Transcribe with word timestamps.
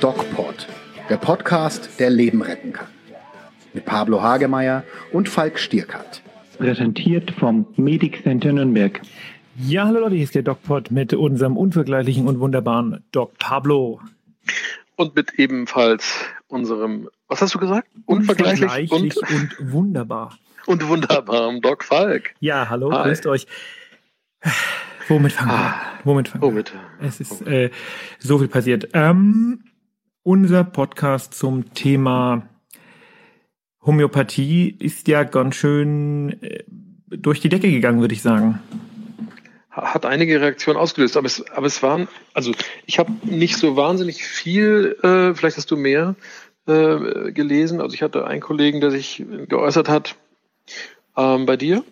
DocPod, 0.00 0.66
der 1.08 1.16
Podcast, 1.16 1.98
der 1.98 2.10
Leben 2.10 2.42
retten 2.42 2.74
kann. 2.74 2.88
Mit 3.72 3.86
Pablo 3.86 4.20
Hagemeyer 4.22 4.84
und 5.12 5.30
Falk 5.30 5.58
Stierkart. 5.58 6.22
Präsentiert 6.58 7.30
vom 7.30 7.66
Medic 7.76 8.22
Center 8.22 8.52
Nürnberg. 8.52 9.00
Ja, 9.56 9.86
hallo 9.86 10.00
Leute, 10.00 10.16
hier 10.16 10.24
ist 10.24 10.34
der 10.34 10.42
DocPod 10.42 10.90
mit 10.90 11.14
unserem 11.14 11.56
unvergleichlichen 11.56 12.28
und 12.28 12.40
wunderbaren 12.40 13.02
Doc 13.10 13.38
Pablo. 13.38 14.00
Und 14.96 15.16
mit 15.16 15.38
ebenfalls 15.38 16.26
unserem, 16.48 17.08
was 17.26 17.40
hast 17.40 17.54
du 17.54 17.58
gesagt? 17.58 17.88
Unvergleichlich, 18.04 18.92
unvergleichlich 18.92 19.16
und, 19.16 19.60
und, 19.60 19.72
wunderbar. 19.72 20.38
Und 20.66 20.86
wunderbarem 20.86 21.62
Doc 21.62 21.84
Falk. 21.84 22.34
Ja, 22.40 22.68
hallo, 22.68 22.92
Hi. 22.92 23.04
grüßt 23.04 23.26
euch. 23.26 23.46
Womit 25.08 25.32
fangen 25.32 25.50
ah, 25.50 25.74
wir? 26.02 26.04
Womit 26.04 26.28
fangen 26.28 26.42
womit? 26.42 26.72
wir? 26.72 27.06
Es 27.06 27.20
ist 27.20 27.46
äh, 27.46 27.70
so 28.18 28.38
viel 28.38 28.48
passiert. 28.48 28.88
Ähm, 28.92 29.64
unser 30.22 30.64
Podcast 30.64 31.34
zum 31.34 31.72
Thema 31.72 32.48
Homöopathie 33.82 34.76
ist 34.78 35.08
ja 35.08 35.24
ganz 35.24 35.54
schön 35.54 36.42
äh, 36.42 36.64
durch 37.08 37.40
die 37.40 37.48
Decke 37.48 37.70
gegangen, 37.70 38.00
würde 38.00 38.14
ich 38.14 38.22
sagen. 38.22 38.60
Hat 39.70 40.04
einige 40.04 40.40
Reaktionen 40.40 40.78
ausgelöst, 40.78 41.16
aber 41.16 41.26
es, 41.26 41.48
aber 41.50 41.66
es 41.66 41.82
waren, 41.82 42.08
also 42.34 42.52
ich 42.84 42.98
habe 42.98 43.12
nicht 43.22 43.56
so 43.56 43.76
wahnsinnig 43.76 44.24
viel, 44.24 44.96
äh, 45.02 45.34
vielleicht 45.34 45.56
hast 45.56 45.70
du 45.70 45.76
mehr 45.76 46.16
äh, 46.66 47.32
gelesen. 47.32 47.80
Also 47.80 47.94
ich 47.94 48.02
hatte 48.02 48.26
einen 48.26 48.40
Kollegen, 48.40 48.80
der 48.80 48.90
sich 48.90 49.24
geäußert 49.48 49.88
hat. 49.88 50.16
Ähm, 51.16 51.46
bei 51.46 51.56
dir? 51.56 51.82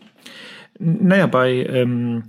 Naja, 0.79 1.27
bei 1.27 1.65
ähm, 1.65 2.25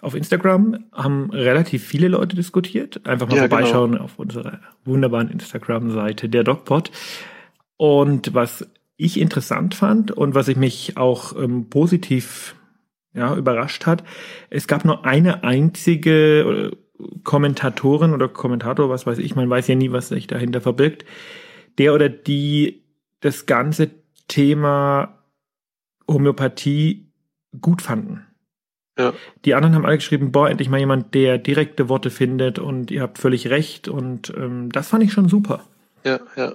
auf 0.00 0.14
Instagram 0.14 0.84
haben 0.92 1.30
relativ 1.30 1.86
viele 1.86 2.08
Leute 2.08 2.34
diskutiert. 2.34 3.06
Einfach 3.06 3.28
mal 3.28 3.36
ja, 3.36 3.46
genau. 3.46 3.56
vorbeischauen 3.56 3.92
genau. 3.92 4.04
auf 4.04 4.18
unserer 4.18 4.60
wunderbaren 4.84 5.30
Instagram-Seite 5.30 6.28
der 6.28 6.42
DocPod. 6.42 6.90
Und 7.76 8.34
was 8.34 8.68
ich 8.96 9.20
interessant 9.20 9.74
fand 9.74 10.10
und 10.10 10.34
was 10.34 10.48
ich 10.48 10.56
mich 10.56 10.96
auch 10.96 11.36
ähm, 11.40 11.70
positiv 11.70 12.56
ja, 13.14 13.36
überrascht 13.36 13.86
hat, 13.86 14.04
es 14.50 14.66
gab 14.66 14.84
nur 14.84 15.04
eine 15.04 15.44
einzige 15.44 16.70
äh, 16.72 16.76
Kommentatorin 17.24 18.12
oder 18.12 18.28
Kommentator, 18.28 18.88
was 18.88 19.06
weiß 19.06 19.18
ich, 19.18 19.36
man 19.36 19.50
weiß 19.50 19.68
ja 19.68 19.74
nie, 19.74 19.92
was 19.92 20.08
sich 20.08 20.26
dahinter 20.26 20.60
verbirgt, 20.60 21.04
der 21.78 21.94
oder 21.94 22.08
die 22.08 22.82
das 23.20 23.46
ganze 23.46 23.90
Thema 24.28 25.18
Homöopathie 26.08 27.11
gut 27.60 27.82
fanden. 27.82 28.26
Ja. 28.98 29.14
Die 29.44 29.54
anderen 29.54 29.74
haben 29.74 29.86
alle 29.86 29.96
geschrieben, 29.96 30.32
boah, 30.32 30.50
endlich 30.50 30.68
mal 30.68 30.78
jemand, 30.78 31.14
der 31.14 31.38
direkte 31.38 31.88
Worte 31.88 32.10
findet 32.10 32.58
und 32.58 32.90
ihr 32.90 33.00
habt 33.02 33.18
völlig 33.18 33.48
recht 33.48 33.88
und 33.88 34.32
ähm, 34.36 34.70
das 34.70 34.88
fand 34.88 35.02
ich 35.02 35.12
schon 35.12 35.28
super. 35.28 35.64
Ja, 36.04 36.20
ja. 36.36 36.54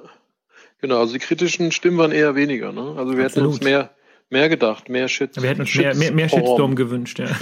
Genau, 0.80 1.00
also 1.00 1.14
die 1.14 1.20
kritischen 1.20 1.72
Stimmen 1.72 1.98
waren 1.98 2.12
eher 2.12 2.36
weniger, 2.36 2.72
ne? 2.72 2.94
Also 2.96 3.18
wir 3.18 3.26
Absolut. 3.26 3.34
hätten 3.36 3.46
uns 3.46 3.62
mehr, 3.62 3.90
mehr 4.30 4.50
gedacht, 4.50 4.90
mehr 4.90 5.08
Shit. 5.08 5.42
Wir 5.42 5.50
hätten 5.50 5.62
uns 5.62 5.74
mehr, 5.74 5.96
mehr, 5.96 6.12
mehr 6.12 6.30
Shitstorm 6.30 6.76
gewünscht, 6.76 7.18
ja. 7.18 7.28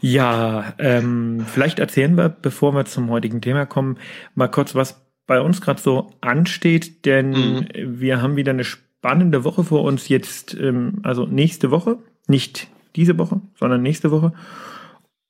ja, 0.00 0.74
ähm, 0.78 1.46
vielleicht 1.50 1.78
erzählen 1.78 2.14
wir, 2.16 2.28
bevor 2.28 2.74
wir 2.74 2.84
zum 2.84 3.08
heutigen 3.08 3.40
Thema 3.40 3.64
kommen, 3.64 3.98
mal 4.34 4.48
kurz, 4.48 4.74
was 4.74 5.06
bei 5.26 5.40
uns 5.40 5.62
gerade 5.62 5.80
so 5.80 6.12
ansteht, 6.20 7.06
denn 7.06 7.30
mhm. 7.30 7.68
wir 7.74 8.20
haben 8.20 8.36
wieder 8.36 8.52
eine 8.52 8.64
spannende 8.98 9.44
Woche 9.44 9.64
vor 9.64 9.84
uns 9.84 10.08
jetzt, 10.08 10.54
ähm, 10.54 11.00
also 11.02 11.26
nächste 11.26 11.70
Woche 11.70 11.98
nicht 12.26 12.68
diese 12.96 13.16
Woche, 13.18 13.40
sondern 13.54 13.82
nächste 13.82 14.10
Woche. 14.10 14.32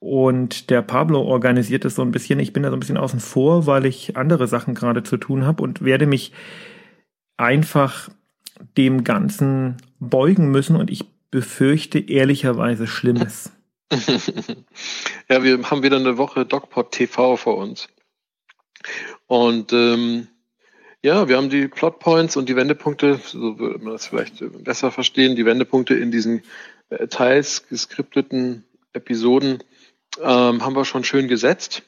Und 0.01 0.71
der 0.71 0.83
Pablo 0.83 1.23
organisiert 1.23 1.85
es 1.85 1.97
so 1.97 2.03
ein 2.03 2.13
bisschen. 2.13 2.39
Ich 2.39 2.53
bin 2.53 2.63
da 2.63 2.71
so 2.71 2.77
ein 2.77 2.81
bisschen 2.81 2.97
außen 2.97 3.21
vor, 3.21 3.67
weil 3.67 3.85
ich 3.85 4.17
andere 4.17 4.47
Sachen 4.47 4.75
gerade 4.75 5.03
zu 5.03 5.17
tun 5.17 5.45
habe 5.45 5.63
und 5.63 5.85
werde 5.85 6.07
mich 6.07 6.33
einfach 7.37 8.09
dem 8.77 9.05
Ganzen 9.05 9.77
beugen 9.99 10.51
müssen 10.51 10.77
und 10.77 10.91
ich 10.91 11.05
befürchte 11.31 11.99
ehrlicherweise 11.99 12.87
Schlimmes. 12.87 13.53
ja, 15.29 15.43
wir 15.43 15.63
haben 15.71 15.83
wieder 15.83 15.97
eine 15.97 16.17
Woche 16.17 16.47
DocPod 16.47 16.93
TV 16.93 17.37
vor 17.37 17.59
uns. 17.59 17.89
Und 19.27 19.73
ähm, 19.73 20.29
ja, 21.03 21.29
wir 21.29 21.37
haben 21.37 21.51
die 21.51 21.69
Plotpoints 21.69 22.37
und 22.37 22.49
die 22.49 22.57
Wendepunkte, 22.57 23.21
so 23.25 23.59
würde 23.59 23.79
man 23.79 23.93
das 23.93 24.07
vielleicht 24.07 24.43
besser 24.65 24.91
verstehen, 24.91 25.37
die 25.37 25.47
Wendepunkte 25.47 25.95
in 25.95 26.11
diesen 26.11 26.43
äh, 26.91 27.07
teils 27.07 27.69
geskripteten 27.69 28.65
Episoden 28.93 29.63
ähm, 30.21 30.65
haben 30.65 30.75
wir 30.75 30.85
schon 30.85 31.05
schön 31.05 31.29
gesetzt. 31.29 31.83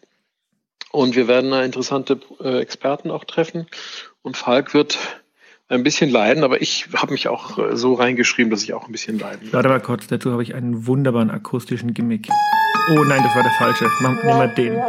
Und 0.93 1.15
wir 1.15 1.29
werden 1.29 1.51
da 1.51 1.63
interessante 1.63 2.21
äh, 2.41 2.61
Experten 2.61 3.11
auch 3.11 3.25
treffen. 3.25 3.67
Und 4.23 4.37
Falk 4.37 4.75
wird 4.75 4.99
ein 5.69 5.85
bisschen 5.85 6.11
leiden, 6.11 6.43
aber 6.43 6.61
ich 6.61 6.89
habe 6.97 7.13
mich 7.13 7.29
auch 7.29 7.59
äh, 7.59 7.77
so 7.77 7.95
reingeschrieben, 7.95 8.51
dass 8.51 8.63
ich 8.63 8.75
auch 8.75 8.87
ein 8.87 8.93
bisschen 8.93 9.19
leiden 9.19 9.43
werde. 9.43 9.53
Warte 9.53 9.69
mal 9.69 9.81
kurz, 9.81 10.09
dazu 10.09 10.33
habe 10.33 10.43
ich 10.43 10.55
einen 10.55 10.87
wunderbaren 10.87 11.31
akustischen 11.31 11.95
Gimmick. 11.95 12.29
Oh 12.91 13.05
nein, 13.05 13.23
das 13.23 13.35
war 13.37 13.43
der 13.43 13.53
falsche. 13.53 13.89
Mach, 14.01 14.23
nimm 14.23 14.37
mal 14.37 14.55
den. 14.55 14.77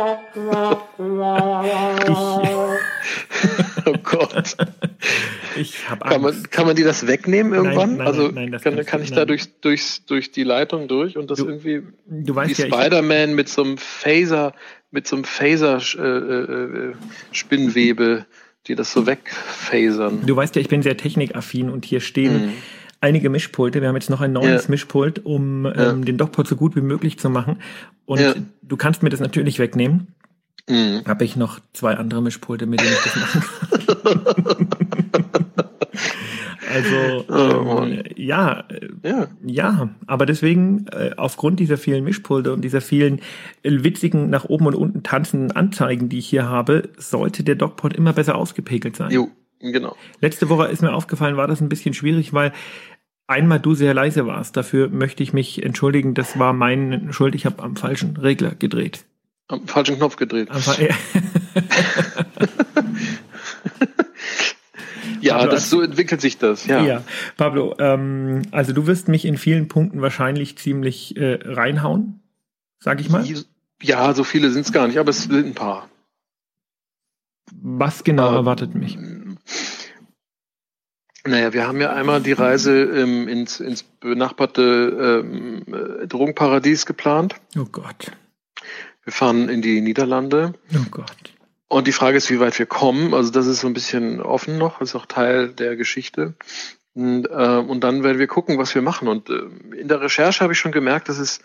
Ich. 2.07 2.90
oh 3.85 3.93
Gott. 4.03 4.55
Ich 5.55 5.89
habe 5.89 6.07
kann 6.07 6.21
man, 6.21 6.43
kann 6.49 6.65
man 6.65 6.75
die 6.75 6.83
das 6.83 7.07
wegnehmen 7.07 7.53
irgendwann? 7.53 7.97
Nein, 7.97 7.97
nein, 7.97 8.07
also 8.07 8.27
nein, 8.29 8.51
kann, 8.61 8.85
kann, 8.85 9.03
ich 9.03 9.11
da 9.11 9.25
durch, 9.25 9.59
durch, 9.61 10.01
durch 10.05 10.31
die 10.31 10.43
Leitung 10.43 10.87
durch 10.87 11.17
und 11.17 11.31
das 11.31 11.39
du, 11.39 11.47
irgendwie 11.47 11.83
du 12.07 12.35
weißt 12.35 12.57
wie 12.57 12.61
ja, 12.61 12.67
Spider-Man 12.67 13.35
mit 13.35 13.49
so 13.49 13.63
einem 13.63 13.77
Phaser, 13.77 14.53
mit 14.91 15.07
so 15.07 15.15
einem 15.15 15.25
Phaser 15.25 15.81
äh, 15.97 16.01
äh, 16.01 16.93
Spinnwebe, 17.31 18.25
die 18.67 18.75
das 18.75 18.91
so 18.91 19.05
wegphasern. 19.05 20.25
Du 20.25 20.35
weißt 20.35 20.55
ja, 20.55 20.61
ich 20.61 20.69
bin 20.69 20.81
sehr 20.81 20.97
technikaffin 20.97 21.69
und 21.69 21.85
hier 21.85 21.99
stehen 21.99 22.45
mhm. 22.45 22.53
einige 22.99 23.29
Mischpulte. 23.29 23.81
Wir 23.81 23.87
haben 23.87 23.95
jetzt 23.95 24.09
noch 24.09 24.21
ein 24.21 24.33
neues 24.33 24.65
ja. 24.65 24.69
Mischpult, 24.69 25.25
um 25.25 25.65
ja. 25.65 25.91
ähm, 25.91 26.05
den 26.05 26.17
Dockpot 26.17 26.47
so 26.47 26.55
gut 26.55 26.75
wie 26.75 26.81
möglich 26.81 27.17
zu 27.17 27.29
machen. 27.29 27.57
Und 28.05 28.19
ja. 28.19 28.33
du 28.61 28.77
kannst 28.77 29.03
mir 29.03 29.09
das 29.09 29.19
natürlich 29.19 29.57
wegnehmen. 29.59 30.07
Mhm. 30.69 31.03
Habe 31.05 31.25
ich 31.25 31.35
noch 31.35 31.59
zwei 31.73 31.95
andere 31.95 32.21
Mischpulte, 32.21 32.65
mit 32.65 32.81
denen 32.81 32.93
ich 32.93 33.03
das 33.03 33.15
machen 33.15 33.41
kann. 34.23 34.67
also 36.73 37.25
oh, 37.27 37.83
ähm, 37.83 38.03
ja, 38.15 38.63
ja, 39.03 39.27
ja, 39.43 39.89
aber 40.07 40.25
deswegen 40.25 40.87
äh, 40.87 41.11
aufgrund 41.17 41.59
dieser 41.59 41.77
vielen 41.77 42.03
Mischpulte 42.03 42.53
und 42.53 42.61
dieser 42.61 42.81
vielen 42.81 43.19
äh, 43.63 43.83
witzigen 43.83 44.29
nach 44.29 44.45
oben 44.45 44.67
und 44.67 44.75
unten 44.75 45.03
tanzenden 45.03 45.51
Anzeigen, 45.51 46.09
die 46.09 46.19
ich 46.19 46.29
hier 46.29 46.47
habe, 46.47 46.89
sollte 46.97 47.43
der 47.43 47.55
Dogpot 47.55 47.93
immer 47.93 48.13
besser 48.13 48.35
ausgepegelt 48.35 48.95
sein. 48.95 49.11
Jo, 49.11 49.29
genau. 49.59 49.95
Letzte 50.21 50.49
Woche 50.49 50.67
ist 50.67 50.81
mir 50.81 50.93
aufgefallen, 50.93 51.37
war 51.37 51.47
das 51.47 51.61
ein 51.61 51.69
bisschen 51.69 51.93
schwierig, 51.93 52.33
weil 52.33 52.53
einmal 53.27 53.59
du 53.59 53.73
sehr 53.73 53.93
leise 53.93 54.27
warst. 54.27 54.55
Dafür 54.57 54.89
möchte 54.89 55.23
ich 55.23 55.33
mich 55.33 55.63
entschuldigen. 55.63 56.13
Das 56.13 56.37
war 56.37 56.53
meine 56.53 57.11
Schuld. 57.13 57.35
Ich 57.35 57.45
habe 57.45 57.63
am 57.63 57.75
falschen 57.75 58.17
Regler 58.17 58.55
gedreht. 58.55 59.05
Am 59.51 59.67
falschen 59.67 59.97
Knopf 59.97 60.15
gedreht. 60.15 60.49
Einfach, 60.49 60.79
ja. 60.79 60.87
ja, 65.21 65.37
Pablo, 65.39 65.51
das, 65.51 65.69
so 65.69 65.81
entwickelt 65.81 66.21
sich 66.21 66.37
das, 66.37 66.65
ja. 66.67 66.81
Ja, 66.81 67.03
Pablo, 67.35 67.75
ähm, 67.77 68.43
also 68.51 68.71
du 68.71 68.87
wirst 68.87 69.09
mich 69.09 69.25
in 69.25 69.37
vielen 69.37 69.67
Punkten 69.67 70.01
wahrscheinlich 70.01 70.57
ziemlich 70.57 71.17
äh, 71.17 71.39
reinhauen, 71.43 72.21
sag 72.79 73.01
ich 73.01 73.09
mal. 73.09 73.25
Ja, 73.81 74.13
so 74.13 74.23
viele 74.23 74.51
sind 74.51 74.65
es 74.65 74.71
gar 74.71 74.87
nicht, 74.87 74.99
aber 74.99 75.09
es 75.09 75.23
sind 75.23 75.47
ein 75.47 75.53
paar. 75.53 75.89
Was 77.51 78.05
genau 78.05 78.29
ähm, 78.29 78.35
erwartet 78.35 78.73
mich? 78.73 78.97
Naja, 81.25 81.51
wir 81.51 81.67
haben 81.67 81.81
ja 81.81 81.91
einmal 81.91 82.21
die 82.21 82.31
Reise 82.31 82.83
ähm, 82.83 83.27
ins, 83.27 83.59
ins 83.59 83.83
benachbarte 83.83 85.23
ähm, 85.25 86.07
Drogenparadies 86.07 86.85
geplant. 86.85 87.35
Oh 87.57 87.65
Gott. 87.65 88.13
Wir 89.03 89.13
fahren 89.13 89.49
in 89.49 89.61
die 89.61 89.81
Niederlande. 89.81 90.53
Oh 90.73 90.85
Gott. 90.91 91.33
Und 91.67 91.87
die 91.87 91.93
Frage 91.93 92.17
ist, 92.17 92.29
wie 92.29 92.39
weit 92.39 92.59
wir 92.59 92.65
kommen. 92.65 93.13
Also 93.13 93.31
das 93.31 93.47
ist 93.47 93.61
so 93.61 93.67
ein 93.67 93.73
bisschen 93.73 94.21
offen 94.21 94.57
noch, 94.57 94.79
das 94.79 94.89
ist 94.89 94.95
auch 94.95 95.05
Teil 95.05 95.49
der 95.49 95.75
Geschichte. 95.75 96.33
Und, 96.93 97.25
äh, 97.27 97.57
und 97.57 97.81
dann 97.83 98.03
werden 98.03 98.19
wir 98.19 98.27
gucken, 98.27 98.57
was 98.57 98.75
wir 98.75 98.81
machen. 98.81 99.07
Und 99.07 99.29
äh, 99.29 99.79
in 99.79 99.87
der 99.87 100.01
Recherche 100.01 100.41
habe 100.41 100.53
ich 100.53 100.59
schon 100.59 100.73
gemerkt, 100.73 101.07
dass 101.07 101.17
es 101.17 101.39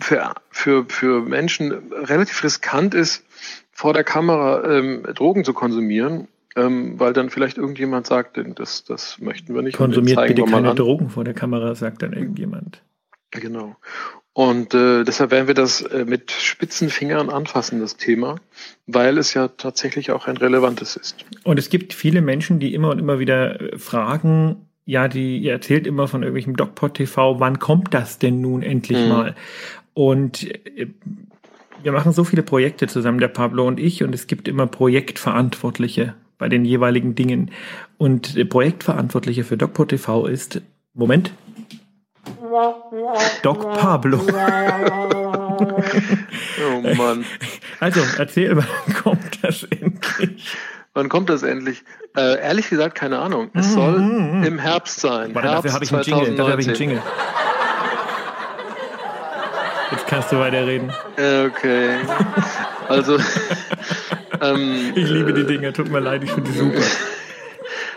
für, 0.00 0.34
für, 0.50 0.86
für 0.88 1.22
Menschen 1.22 1.72
relativ 1.92 2.42
riskant 2.42 2.94
ist, 2.94 3.24
vor 3.70 3.94
der 3.94 4.04
Kamera 4.04 4.64
ähm, 4.78 5.04
Drogen 5.14 5.44
zu 5.44 5.54
konsumieren, 5.54 6.28
ähm, 6.56 6.98
weil 6.98 7.12
dann 7.12 7.30
vielleicht 7.30 7.56
irgendjemand 7.56 8.06
sagt, 8.06 8.40
das, 8.56 8.84
das 8.84 9.20
möchten 9.20 9.54
wir 9.54 9.62
nicht. 9.62 9.76
Konsumiert 9.76 10.26
bitte 10.26 10.44
keine 10.44 10.74
Drogen 10.74 11.08
vor 11.08 11.24
der 11.24 11.34
Kamera, 11.34 11.74
sagt 11.74 12.02
dann 12.02 12.12
irgendjemand. 12.12 12.82
Genau. 13.30 13.76
Und 14.32 14.74
äh, 14.74 15.02
deshalb 15.02 15.32
werden 15.32 15.48
wir 15.48 15.54
das 15.54 15.82
äh, 15.82 16.04
mit 16.04 16.30
spitzen 16.30 16.88
Fingern 16.88 17.30
anfassen, 17.30 17.80
das 17.80 17.96
Thema, 17.96 18.36
weil 18.86 19.18
es 19.18 19.34
ja 19.34 19.48
tatsächlich 19.48 20.12
auch 20.12 20.28
ein 20.28 20.36
relevantes 20.36 20.94
ist. 20.96 21.24
Und 21.42 21.58
es 21.58 21.68
gibt 21.68 21.92
viele 21.94 22.20
Menschen, 22.20 22.60
die 22.60 22.74
immer 22.74 22.90
und 22.90 23.00
immer 23.00 23.18
wieder 23.18 23.60
äh, 23.60 23.78
fragen, 23.78 24.68
ja, 24.84 25.08
die 25.08 25.38
ihr 25.38 25.52
erzählt 25.52 25.86
immer 25.86 26.06
von 26.06 26.22
irgendwelchem 26.22 26.56
DocPod 26.56 26.94
TV, 26.94 27.40
wann 27.40 27.58
kommt 27.58 27.92
das 27.92 28.18
denn 28.18 28.40
nun 28.40 28.62
endlich 28.62 28.98
mhm. 28.98 29.08
mal? 29.08 29.34
Und 29.94 30.48
äh, 30.76 30.86
wir 31.82 31.92
machen 31.92 32.12
so 32.12 32.24
viele 32.24 32.42
Projekte 32.42 32.86
zusammen, 32.86 33.18
der 33.18 33.28
Pablo 33.28 33.66
und 33.66 33.80
ich, 33.80 34.04
und 34.04 34.14
es 34.14 34.26
gibt 34.26 34.46
immer 34.46 34.66
Projektverantwortliche 34.66 36.14
bei 36.38 36.48
den 36.48 36.64
jeweiligen 36.64 37.14
Dingen. 37.14 37.50
Und 37.98 38.36
der 38.36 38.44
Projektverantwortliche 38.44 39.44
für 39.44 39.56
DocPod 39.56 39.88
TV 39.88 40.26
ist, 40.26 40.62
Moment, 40.94 41.32
Doc 43.42 43.72
Pablo. 43.78 44.18
oh 46.66 46.80
Mann. 46.96 47.24
Also, 47.78 48.00
erzähl, 48.18 48.56
wann 48.56 48.94
kommt 49.02 49.42
das 49.42 49.64
endlich? 49.64 50.56
Wann 50.94 51.08
kommt 51.08 51.30
das 51.30 51.44
endlich? 51.44 51.84
Äh, 52.16 52.40
ehrlich 52.40 52.68
gesagt, 52.68 52.96
keine 52.96 53.20
Ahnung. 53.20 53.50
Es 53.54 53.72
soll 53.72 53.98
mm 54.00 54.42
-hmm. 54.42 54.46
im 54.46 54.58
Herbst 54.58 55.00
sein. 55.00 55.34
Warte, 55.34 55.48
Herbst 55.48 55.66
dafür 55.66 55.74
habe 55.74 55.84
ich 55.84 55.92
einen 55.92 56.02
Jingle. 56.02 56.36
Dafür 56.36 56.52
habe 56.52 56.62
ich 56.62 56.68
einen 56.68 56.76
Jingle. 56.76 57.02
Jetzt 59.92 60.06
kannst 60.06 60.32
du 60.32 60.38
weiterreden. 60.38 60.92
Okay. 61.14 61.96
Also. 62.88 63.18
ähm, 64.40 64.92
ich 64.94 65.08
liebe 65.08 65.32
die 65.32 65.46
Dinge, 65.46 65.72
tut 65.72 65.90
mir 65.90 66.00
leid, 66.00 66.24
ich 66.24 66.32
finde 66.32 66.50
die 66.50 66.58
super. 66.58 66.82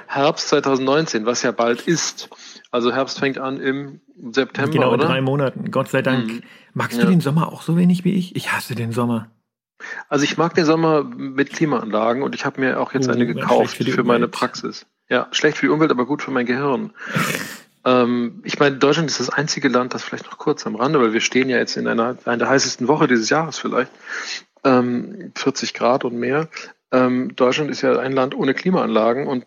Herbst 0.08 0.50
2019, 0.50 1.26
was 1.26 1.42
ja 1.42 1.52
bald 1.52 1.82
ist. 1.82 2.30
Also 2.74 2.92
Herbst 2.92 3.20
fängt 3.20 3.38
an 3.38 3.60
im 3.60 4.02
September, 4.32 4.72
genau, 4.72 4.94
in 4.96 5.00
drei 5.00 5.22
Monaten. 5.22 5.70
Gott 5.70 5.90
sei 5.90 6.02
Dank. 6.02 6.28
Mhm. 6.28 6.42
Magst 6.74 6.98
du 6.98 7.04
ja. 7.04 7.08
den 7.08 7.22
Sommer 7.22 7.54
auch 7.54 7.62
so 7.62 7.78
wenig 7.78 8.04
wie 8.04 8.16
ich? 8.16 8.36
Ich 8.36 8.52
hasse 8.52 8.74
den 8.74 8.92
Sommer. 8.92 9.30
Also 10.10 10.24
ich 10.24 10.40
mag 10.40 10.56
den 10.56 10.66
Sommer 10.66 11.04
mit 11.04 11.54
Klimaanlagen 11.54 12.24
und 12.24 12.34
ich 12.34 12.46
habe 12.46 12.60
mir 12.60 12.80
auch 12.80 12.96
jetzt 12.96 13.08
oh, 13.08 13.12
eine 13.12 13.28
gekauft 13.28 13.78
für, 13.78 13.84
für 13.84 14.04
meine 14.04 14.28
Praxis. 14.28 14.88
Ja, 15.08 15.28
schlecht 15.34 15.60
für 15.60 15.68
die 15.68 15.72
Umwelt, 15.72 15.92
aber 15.92 16.08
gut 16.08 16.24
für 16.24 16.32
mein 16.32 16.48
Gehirn. 16.48 16.94
ähm, 17.86 18.42
ich 18.44 18.58
meine, 18.58 18.76
Deutschland 18.78 19.08
ist 19.08 19.20
das 19.20 19.30
einzige 19.30 19.68
Land, 19.68 19.94
das 19.94 20.04
vielleicht 20.04 20.26
noch 20.26 20.40
kurz 20.40 20.66
am 20.66 20.76
Rande, 20.76 21.00
weil 21.00 21.14
wir 21.14 21.22
stehen 21.22 21.50
ja 21.50 21.58
jetzt 21.58 21.78
in 21.78 21.88
einer, 21.88 22.18
einer 22.26 22.38
der 22.38 22.50
heißesten 22.50 22.88
Woche 22.88 23.06
dieses 23.06 23.30
Jahres 23.30 23.60
vielleicht, 23.60 23.92
ähm, 24.64 25.32
40 25.36 25.76
Grad 25.76 26.06
und 26.06 26.16
mehr. 26.16 26.50
Ähm, 26.92 27.36
Deutschland 27.36 27.70
ist 27.70 27.84
ja 27.84 28.00
ein 28.00 28.14
Land 28.14 28.34
ohne 28.34 28.56
Klimaanlagen 28.56 29.28
und 29.28 29.46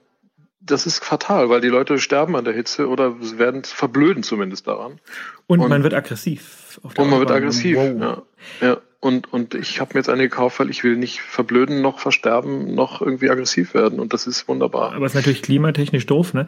das 0.66 0.86
ist 0.86 1.04
fatal, 1.04 1.48
weil 1.48 1.60
die 1.60 1.68
Leute 1.68 1.98
sterben 1.98 2.36
an 2.36 2.44
der 2.44 2.54
Hitze 2.54 2.88
oder 2.88 3.14
werden 3.38 3.64
verblöden 3.64 4.22
zumindest 4.22 4.66
daran. 4.66 5.00
Und, 5.46 5.60
und 5.60 5.68
man 5.68 5.82
wird 5.82 5.94
aggressiv. 5.94 6.80
und 6.82 7.10
man 7.10 7.20
wird 7.20 7.30
aggressiv, 7.30 7.76
wow. 7.76 8.00
ja. 8.00 8.22
ja. 8.60 8.76
Und, 8.98 9.32
und 9.32 9.54
ich 9.54 9.80
habe 9.80 9.94
mir 9.94 10.00
jetzt 10.00 10.08
eine 10.08 10.24
gekauft, 10.24 10.58
weil 10.58 10.70
ich 10.70 10.82
will 10.82 10.96
nicht 10.96 11.20
verblöden, 11.20 11.80
noch 11.80 12.00
versterben, 12.00 12.74
noch 12.74 13.00
irgendwie 13.00 13.30
aggressiv 13.30 13.72
werden. 13.74 14.00
Und 14.00 14.12
das 14.12 14.26
ist 14.26 14.48
wunderbar. 14.48 14.94
Aber 14.94 15.06
es 15.06 15.12
ist 15.12 15.16
natürlich 15.16 15.42
klimatechnisch 15.42 16.06
doof, 16.06 16.34
ne? 16.34 16.46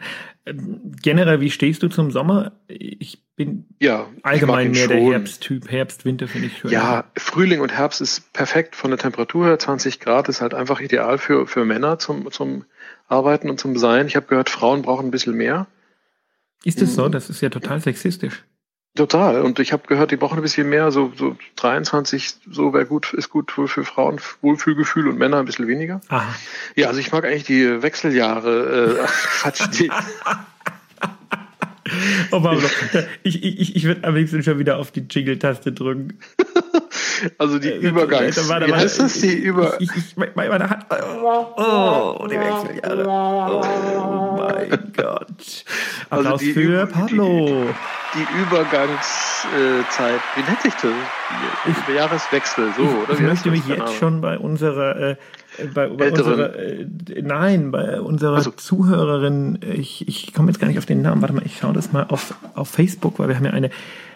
Generell, 1.01 1.39
wie 1.39 1.51
stehst 1.51 1.83
du 1.83 1.87
zum 1.87 2.11
Sommer? 2.11 2.51
Ich 2.67 3.23
bin 3.39 3.65
ja, 3.79 4.05
allgemein 4.21 4.71
mehr 4.71 4.81
schon. 4.81 4.97
der 4.97 4.99
Herbsttyp. 4.99 5.71
Herbst, 5.71 6.03
Winter 6.03 6.27
finde 6.27 6.47
ich 6.47 6.57
schön. 6.57 6.71
Ja, 6.71 7.05
Frühling 7.15 7.61
und 7.61 7.71
Herbst 7.71 8.01
ist 8.01 8.33
perfekt 8.33 8.75
von 8.75 8.91
der 8.91 8.97
Temperatur 8.97 9.45
her. 9.45 9.57
20 9.57 10.01
Grad 10.01 10.27
ist 10.27 10.41
halt 10.41 10.53
einfach 10.53 10.81
ideal 10.81 11.17
für, 11.17 11.47
für 11.47 11.63
Männer 11.63 11.99
zum, 11.99 12.29
zum 12.33 12.65
Arbeiten 13.07 13.49
und 13.49 13.57
zum 13.57 13.77
Sein. 13.77 14.07
Ich 14.07 14.17
habe 14.17 14.25
gehört, 14.25 14.49
Frauen 14.49 14.81
brauchen 14.81 15.07
ein 15.07 15.11
bisschen 15.11 15.37
mehr. 15.37 15.67
Ist 16.65 16.81
es 16.81 16.95
so? 16.95 17.07
Das 17.07 17.29
ist 17.29 17.39
ja 17.39 17.47
total 17.47 17.79
sexistisch. 17.79 18.43
Total. 18.97 19.41
Und 19.41 19.59
ich 19.59 19.71
habe 19.71 19.87
gehört, 19.87 20.11
die 20.11 20.17
brauchen 20.17 20.37
ein 20.37 20.41
bisschen 20.41 20.67
mehr, 20.67 20.91
so, 20.91 21.13
so 21.15 21.37
23, 21.55 22.39
so 22.51 22.73
wäre 22.73 22.87
gut, 22.87 23.13
ist 23.13 23.29
gut 23.29 23.57
wohl 23.57 23.69
für 23.69 23.85
Frauen, 23.85 24.19
Wohlfühlgefühl 24.41 25.07
und 25.07 25.17
Männer 25.17 25.37
ein 25.37 25.45
bisschen 25.45 25.69
weniger. 25.69 26.01
Aha. 26.09 26.35
Ja, 26.75 26.89
also 26.89 26.99
ich 26.99 27.13
mag 27.13 27.23
eigentlich 27.23 27.45
die 27.45 27.81
Wechseljahre. 27.81 29.07
Äh, 29.45 29.51
die, 29.79 29.89
oh, 32.31 32.41
Pablo, 32.41 32.67
ich, 33.23 33.43
ich, 33.43 33.75
ich 33.75 33.83
würde 33.83 34.07
am 34.07 34.15
liebsten 34.15 34.43
schon 34.43 34.59
wieder 34.59 34.77
auf 34.77 34.91
die 34.91 35.05
Jingle-Taste 35.09 35.71
drücken. 35.71 36.19
Also 37.37 37.59
die 37.59 37.69
äh, 37.69 37.77
Übergangs. 37.77 38.37
Äh, 38.37 38.67
Wie 38.67 38.73
heißt 38.73 38.99
das? 39.01 39.19
Die 39.19 39.33
Über... 39.33 39.79
Ich, 39.81 39.89
ich, 39.93 40.17
ich, 40.17 40.35
meine 40.35 40.69
Hand... 40.69 40.85
Oh, 40.89 42.25
die 42.29 42.39
Wechseljahre. 42.39 43.05
Oh 43.07 44.37
mein 44.37 44.93
Gott. 44.95 45.27
Applaus 46.09 46.25
also 46.25 46.37
die, 46.37 46.53
für 46.53 46.87
Pablo. 46.87 47.65
Die, 48.13 48.19
die 48.19 48.41
Übergangszeit. 48.41 50.21
Wie 50.35 50.43
nennt 50.43 50.61
sich 50.61 50.73
das? 50.75 51.93
Jahreswechsel, 51.93 52.73
so, 52.77 52.83
oder? 52.83 53.13
Ich 53.13 53.19
möchte 53.19 53.51
mich 53.51 53.67
jetzt 53.67 53.95
schon 53.95 54.21
bei 54.21 54.37
unserer... 54.37 54.95
Äh, 54.95 55.15
bei, 55.73 55.87
bei 55.89 56.11
unserer, 56.11 56.55
äh, 56.55 56.85
nein, 57.21 57.71
bei 57.71 58.01
unserer 58.01 58.37
also. 58.37 58.51
Zuhörerin, 58.51 59.59
ich, 59.61 60.07
ich 60.07 60.33
komme 60.33 60.49
jetzt 60.49 60.59
gar 60.59 60.67
nicht 60.67 60.77
auf 60.77 60.85
den 60.85 61.01
Namen, 61.01 61.21
warte 61.21 61.35
mal, 61.35 61.45
ich 61.45 61.57
schaue 61.57 61.73
das 61.73 61.91
mal 61.91 62.03
auf, 62.03 62.35
auf 62.55 62.69
Facebook, 62.69 63.19
weil 63.19 63.27
wir 63.27 63.35
haben 63.35 63.45
ja 63.45 63.51
eine 63.51 63.69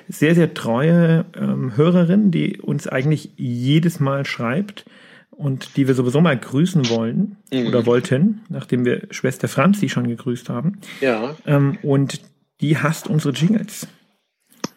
sehr, 0.07 0.35
sehr 0.35 0.53
treue 0.53 1.25
ähm, 1.35 1.77
Hörerin, 1.77 2.31
die 2.31 2.59
uns 2.59 2.87
eigentlich 2.87 3.31
jedes 3.37 3.99
Mal 3.99 4.25
schreibt 4.25 4.85
und 5.31 5.77
die 5.77 5.87
wir 5.87 5.95
sowieso 5.95 6.21
mal 6.21 6.37
grüßen 6.37 6.89
wollen 6.89 7.37
mhm. 7.51 7.67
oder 7.67 7.85
wollten, 7.85 8.41
nachdem 8.49 8.85
wir 8.85 9.07
Schwester 9.11 9.47
Franzi 9.47 9.89
schon 9.89 10.07
gegrüßt 10.07 10.49
haben. 10.49 10.79
Ja. 11.01 11.35
Ähm, 11.45 11.77
und 11.81 12.21
die 12.61 12.77
hasst 12.77 13.07
unsere 13.07 13.33
Jingles. 13.33 13.87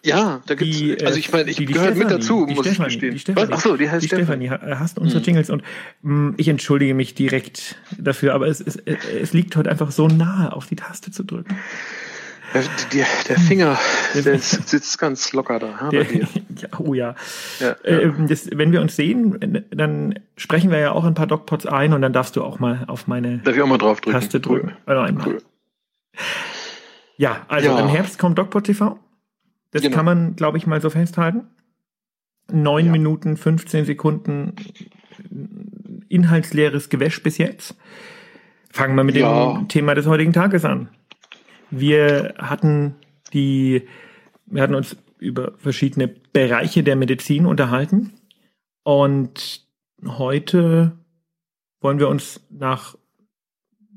Ja, 0.06 0.40
da 0.46 0.54
gibt's, 0.54 0.78
die, 0.78 1.04
also 1.04 1.18
ich 1.18 1.32
meine, 1.32 1.50
ich 1.50 1.56
gehöre 1.56 1.94
mit 1.94 2.10
dazu, 2.10 2.46
muss 2.46 2.64
Stefanie, 2.64 2.88
ich 2.88 2.94
gestehen. 2.94 3.12
Die 3.14 3.18
Stefanie, 3.18 3.52
Ach 3.52 3.60
so, 3.60 3.76
die 3.76 3.90
heißt 3.90 4.04
die 4.04 4.06
Stefanie. 4.06 4.46
Stefanie 4.46 4.76
hasst 4.76 4.98
unsere 4.98 5.18
mhm. 5.18 5.24
Jingles 5.24 5.50
und 5.50 5.62
mh, 6.02 6.14
mm, 6.14 6.34
ich 6.36 6.46
entschuldige 6.46 6.94
mich 6.94 7.14
direkt 7.14 7.76
dafür, 7.98 8.34
aber 8.34 8.46
es, 8.46 8.60
es, 8.60 8.76
es 8.76 9.32
liegt 9.32 9.56
heute 9.56 9.68
einfach 9.68 9.90
so 9.90 10.06
nahe, 10.06 10.52
auf 10.52 10.66
die 10.66 10.76
Taste 10.76 11.10
zu 11.10 11.24
drücken. 11.24 11.56
Der, 12.54 13.06
der 13.28 13.38
Finger 13.38 13.76
der 14.14 14.38
sitzt 14.38 14.98
ganz 14.98 15.32
locker 15.32 15.58
da. 15.58 15.88
Der, 15.90 16.04
ja, 16.14 16.28
oh 16.78 16.94
ja. 16.94 17.16
ja, 17.58 17.76
ja. 17.84 17.90
Äh, 17.98 18.12
das, 18.28 18.48
wenn 18.52 18.70
wir 18.70 18.80
uns 18.80 18.94
sehen, 18.94 19.64
dann 19.70 20.20
sprechen 20.36 20.70
wir 20.70 20.78
ja 20.78 20.92
auch 20.92 21.04
ein 21.04 21.14
paar 21.14 21.26
Dogpots 21.26 21.66
ein 21.66 21.92
und 21.92 22.02
dann 22.02 22.12
darfst 22.12 22.36
du 22.36 22.44
auch 22.44 22.60
mal 22.60 22.84
auf 22.86 23.08
meine 23.08 23.38
Darf 23.38 23.56
ich 23.56 23.62
auch 23.62 23.66
mal 23.66 23.78
drauf 23.78 24.00
drücken? 24.00 24.20
Taste 24.20 24.38
drücken. 24.38 24.68
Cool. 24.68 24.76
Also 24.86 25.02
einmal. 25.02 25.26
Cool. 25.26 25.42
Ja, 27.16 27.44
also 27.48 27.76
im 27.76 27.88
Herbst 27.88 28.18
kommt 28.18 28.38
Dogpot 28.38 28.64
TV. 28.64 28.98
Das 29.76 29.82
genau. 29.82 29.96
kann 29.96 30.06
man, 30.06 30.36
glaube 30.36 30.56
ich, 30.56 30.66
mal 30.66 30.80
so 30.80 30.88
festhalten. 30.88 31.42
Neun 32.50 32.90
Minuten, 32.90 33.36
15 33.36 33.84
Sekunden 33.84 34.54
inhaltsleeres 36.08 36.88
Gewäsch 36.88 37.22
bis 37.22 37.36
jetzt. 37.36 37.76
Fangen 38.70 38.94
wir 38.94 39.04
mit 39.04 39.16
dem 39.16 39.68
Thema 39.68 39.94
des 39.94 40.06
heutigen 40.06 40.32
Tages 40.32 40.64
an. 40.64 40.88
Wir 41.70 42.34
hatten 42.38 42.94
die, 43.34 43.82
wir 44.46 44.62
hatten 44.62 44.74
uns 44.74 44.96
über 45.18 45.52
verschiedene 45.58 46.08
Bereiche 46.08 46.82
der 46.82 46.96
Medizin 46.96 47.44
unterhalten 47.44 48.14
und 48.82 49.66
heute 50.06 50.92
wollen 51.80 51.98
wir 51.98 52.08
uns 52.08 52.40
nach 52.50 52.96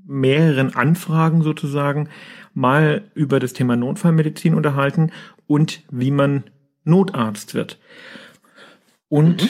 mehreren 0.05 0.75
Anfragen 0.75 1.43
sozusagen 1.43 2.09
mal 2.53 3.09
über 3.13 3.39
das 3.39 3.53
Thema 3.53 3.75
Notfallmedizin 3.75 4.55
unterhalten 4.55 5.11
und 5.49 5.81
wie 5.91 6.11
man 6.11 6.45
Notarzt 6.85 7.53
wird. 7.55 7.77
Und 9.09 9.43
mhm 9.43 9.49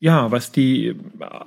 ja, 0.00 0.30
was 0.30 0.52
die, 0.52 0.94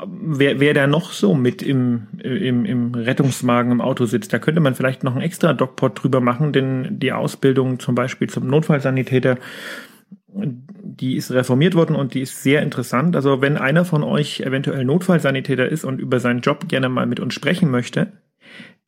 wer, 0.05 0.59
wer 0.59 0.73
da 0.73 0.85
noch 0.85 1.13
so 1.13 1.33
mit 1.33 1.61
im, 1.61 2.07
im, 2.21 2.65
im 2.65 2.93
Rettungswagen 2.93 3.71
im 3.71 3.81
Auto 3.81 4.05
sitzt, 4.05 4.33
da 4.33 4.39
könnte 4.39 4.59
man 4.59 4.75
vielleicht 4.75 5.03
noch 5.03 5.13
einen 5.13 5.23
extra 5.23 5.53
Dogpot 5.53 6.03
drüber 6.03 6.19
machen, 6.19 6.51
denn 6.51 6.99
die 6.99 7.13
Ausbildung 7.13 7.79
zum 7.79 7.95
Beispiel 7.95 8.29
zum 8.29 8.47
Notfallsanitäter, 8.47 9.37
die 10.27 11.15
ist 11.15 11.31
reformiert 11.31 11.75
worden 11.75 11.95
und 11.95 12.13
die 12.13 12.21
ist 12.21 12.43
sehr 12.43 12.61
interessant. 12.61 13.15
Also 13.15 13.39
wenn 13.39 13.55
einer 13.55 13.85
von 13.85 14.03
euch 14.03 14.41
eventuell 14.41 14.83
Notfallsanitäter 14.83 15.69
ist 15.69 15.85
und 15.85 15.99
über 15.99 16.19
seinen 16.19 16.41
Job 16.41 16.67
gerne 16.67 16.89
mal 16.89 17.05
mit 17.05 17.21
uns 17.21 17.33
sprechen 17.33 17.71
möchte, 17.71 18.11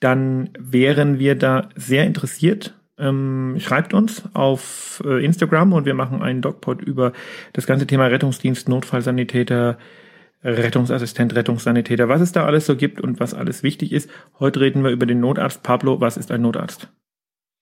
dann 0.02 0.50
wären 0.60 1.20
wir 1.20 1.36
da 1.36 1.70
sehr 1.76 2.06
interessiert 2.06 2.76
ähm, 2.98 3.58
schreibt 3.60 3.94
uns 3.94 4.24
auf 4.34 5.02
äh, 5.06 5.24
Instagram 5.24 5.74
und 5.74 5.86
wir 5.86 5.94
machen 5.94 6.22
einen 6.22 6.42
Dogpod 6.42 6.82
über 6.82 7.14
das 7.54 7.66
ganze 7.66 7.88
Thema 7.88 8.06
Rettungsdienst, 8.08 8.70
Notfallsanitäter, 8.70 9.78
Rettungsassistent, 10.44 11.36
Rettungssanitäter, 11.36 12.10
was 12.10 12.22
es 12.22 12.34
da 12.34 12.46
alles 12.46 12.66
so 12.66 12.76
gibt 12.76 13.00
und 13.02 13.20
was 13.20 13.34
alles 13.34 13.64
wichtig 13.64 13.94
ist. 13.94 14.10
Heute 14.40 14.60
reden 14.60 14.84
wir 14.84 14.92
über 14.92 15.06
den 15.06 15.20
Notarzt. 15.20 15.64
Pablo, 15.64 16.02
was 16.02 16.18
ist 16.18 16.32
ein 16.32 16.42
Notarzt? 16.42 16.90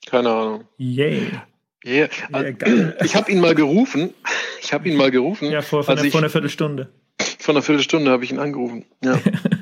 Keine 0.08 0.30
Ahnung. 0.30 0.64
Yay. 0.78 1.32
Yeah. 1.86 2.10
yeah 2.26 2.94
ich 3.04 3.16
habe 3.16 3.32
ihn 3.32 3.40
mal 3.40 3.56
gerufen. 3.56 4.14
Ich 4.62 4.74
habe 4.74 4.90
ihn 4.90 4.98
mal 4.98 5.12
gerufen. 5.12 5.52
Ja, 5.52 5.62
vor, 5.62 5.84
vor, 5.84 5.98
einer, 5.98 6.10
vor 6.10 6.20
einer 6.20 6.30
Viertelstunde. 6.30 6.90
Vor 7.40 7.54
einer 7.54 7.62
Viertelstunde 7.62 8.12
habe 8.12 8.24
ich 8.24 8.32
ihn 8.32 8.40
angerufen. 8.40 8.86
Ja. 9.04 9.20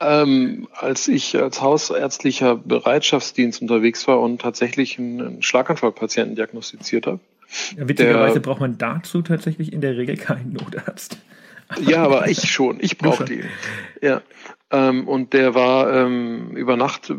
ähm, 0.00 0.68
als 0.72 1.08
ich 1.08 1.36
als 1.36 1.60
hausärztlicher 1.60 2.56
Bereitschaftsdienst 2.56 3.60
unterwegs 3.60 4.08
war 4.08 4.20
und 4.20 4.40
tatsächlich 4.40 4.98
einen 4.98 5.42
Schlaganfallpatienten 5.42 6.36
diagnostiziert 6.36 7.06
habe. 7.06 7.20
Ja, 7.76 7.88
witzigerweise 7.88 8.34
der, 8.34 8.40
braucht 8.40 8.60
man 8.60 8.78
dazu 8.78 9.22
tatsächlich 9.22 9.72
in 9.72 9.80
der 9.80 9.96
Regel 9.96 10.16
keinen 10.16 10.52
Notarzt. 10.52 11.18
Ja, 11.80 12.04
aber 12.04 12.28
ich 12.28 12.50
schon. 12.50 12.78
Ich 12.80 12.96
brauche 12.96 13.24
die. 13.24 13.42
Ja. 14.00 14.22
Ähm, 14.70 15.08
und 15.08 15.32
der 15.32 15.54
war 15.54 15.92
ähm, 15.92 16.56
über 16.56 16.76
Nacht, 16.76 17.12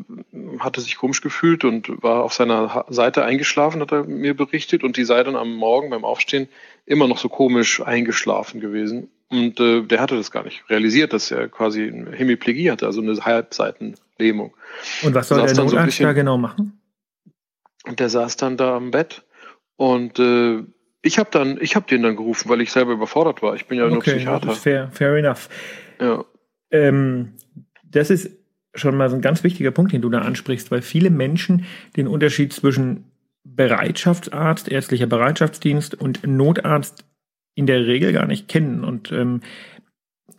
hatte 0.60 0.82
sich 0.82 0.96
komisch 0.96 1.22
gefühlt 1.22 1.66
und 1.66 2.02
war 2.02 2.24
auf 2.24 2.34
seiner 2.34 2.86
Seite 2.90 3.26
eingeschlafen, 3.26 3.82
hat 3.82 3.92
er 3.92 4.06
mir 4.06 4.36
berichtet. 4.36 4.84
Und 4.84 4.98
die 4.98 5.04
sei 5.04 5.24
dann 5.24 5.36
am 5.36 5.54
Morgen 5.54 5.90
beim 5.90 6.06
Aufstehen 6.06 6.48
immer 6.86 7.08
noch 7.08 7.18
so 7.18 7.30
komisch 7.30 7.82
eingeschlafen 7.82 8.62
gewesen. 8.62 9.10
Und 9.32 9.62
äh, 9.62 9.82
der 9.84 10.02
hatte 10.02 10.18
das 10.18 10.30
gar 10.30 10.44
nicht 10.44 10.70
realisiert, 10.70 11.14
dass 11.14 11.32
er 11.32 11.48
quasi 11.48 11.88
eine 11.88 12.12
Hemiplegie 12.12 12.70
hatte, 12.70 12.86
also 12.86 13.02
eine 13.02 13.18
Halbseitenlähmung. 13.18 14.54
Und 15.04 15.16
was 15.16 15.30
soll 15.30 15.46
der 15.46 15.56
Notarzt 15.56 15.98
so 15.98 16.04
da 16.04 16.12
genau 16.12 16.38
machen? 16.38 16.82
Und 17.86 18.00
der 18.02 18.10
saß 18.10 18.36
dann 18.36 18.58
da 18.58 18.76
am 18.76 18.92
Bett 18.92 19.24
und 19.78 20.20
äh, 20.20 20.64
ich 21.02 21.18
habe 21.18 21.30
dann, 21.32 21.58
ich 21.62 21.76
habe 21.76 21.88
den 21.88 22.04
dann 22.04 22.18
gerufen, 22.18 22.50
weil 22.50 22.62
ich 22.62 22.72
selber 22.72 22.92
überfordert 22.92 23.42
war. 23.42 23.56
Ich 23.56 23.68
bin 23.68 23.78
ja 23.78 23.86
okay, 23.86 23.94
nur 23.94 24.04
Psychiater. 24.04 24.52
Fair, 24.52 24.90
fair 24.92 25.16
enough. 25.16 25.50
Ja. 26.00 26.26
Ähm, 26.70 27.34
das 27.84 28.10
ist 28.10 28.38
schon 28.76 28.96
mal 28.96 29.10
so 29.10 29.16
ein 29.16 29.22
ganz 29.22 29.44
wichtiger 29.44 29.72
Punkt, 29.72 29.94
den 29.94 30.02
du 30.02 30.10
da 30.10 30.20
ansprichst, 30.20 30.72
weil 30.72 30.82
viele 30.82 31.10
Menschen 31.10 31.66
den 31.96 32.08
Unterschied 32.08 32.54
zwischen 32.54 33.12
Bereitschaftsarzt, 33.44 34.70
ärztlicher 34.70 35.08
Bereitschaftsdienst 35.08 35.96
und 35.96 36.28
Notarzt 36.28 37.06
in 37.56 37.66
der 37.66 37.86
Regel 37.86 38.14
gar 38.14 38.28
nicht 38.28 38.48
kennen 38.48 38.84
und 38.84 39.12
ähm, 39.12 39.42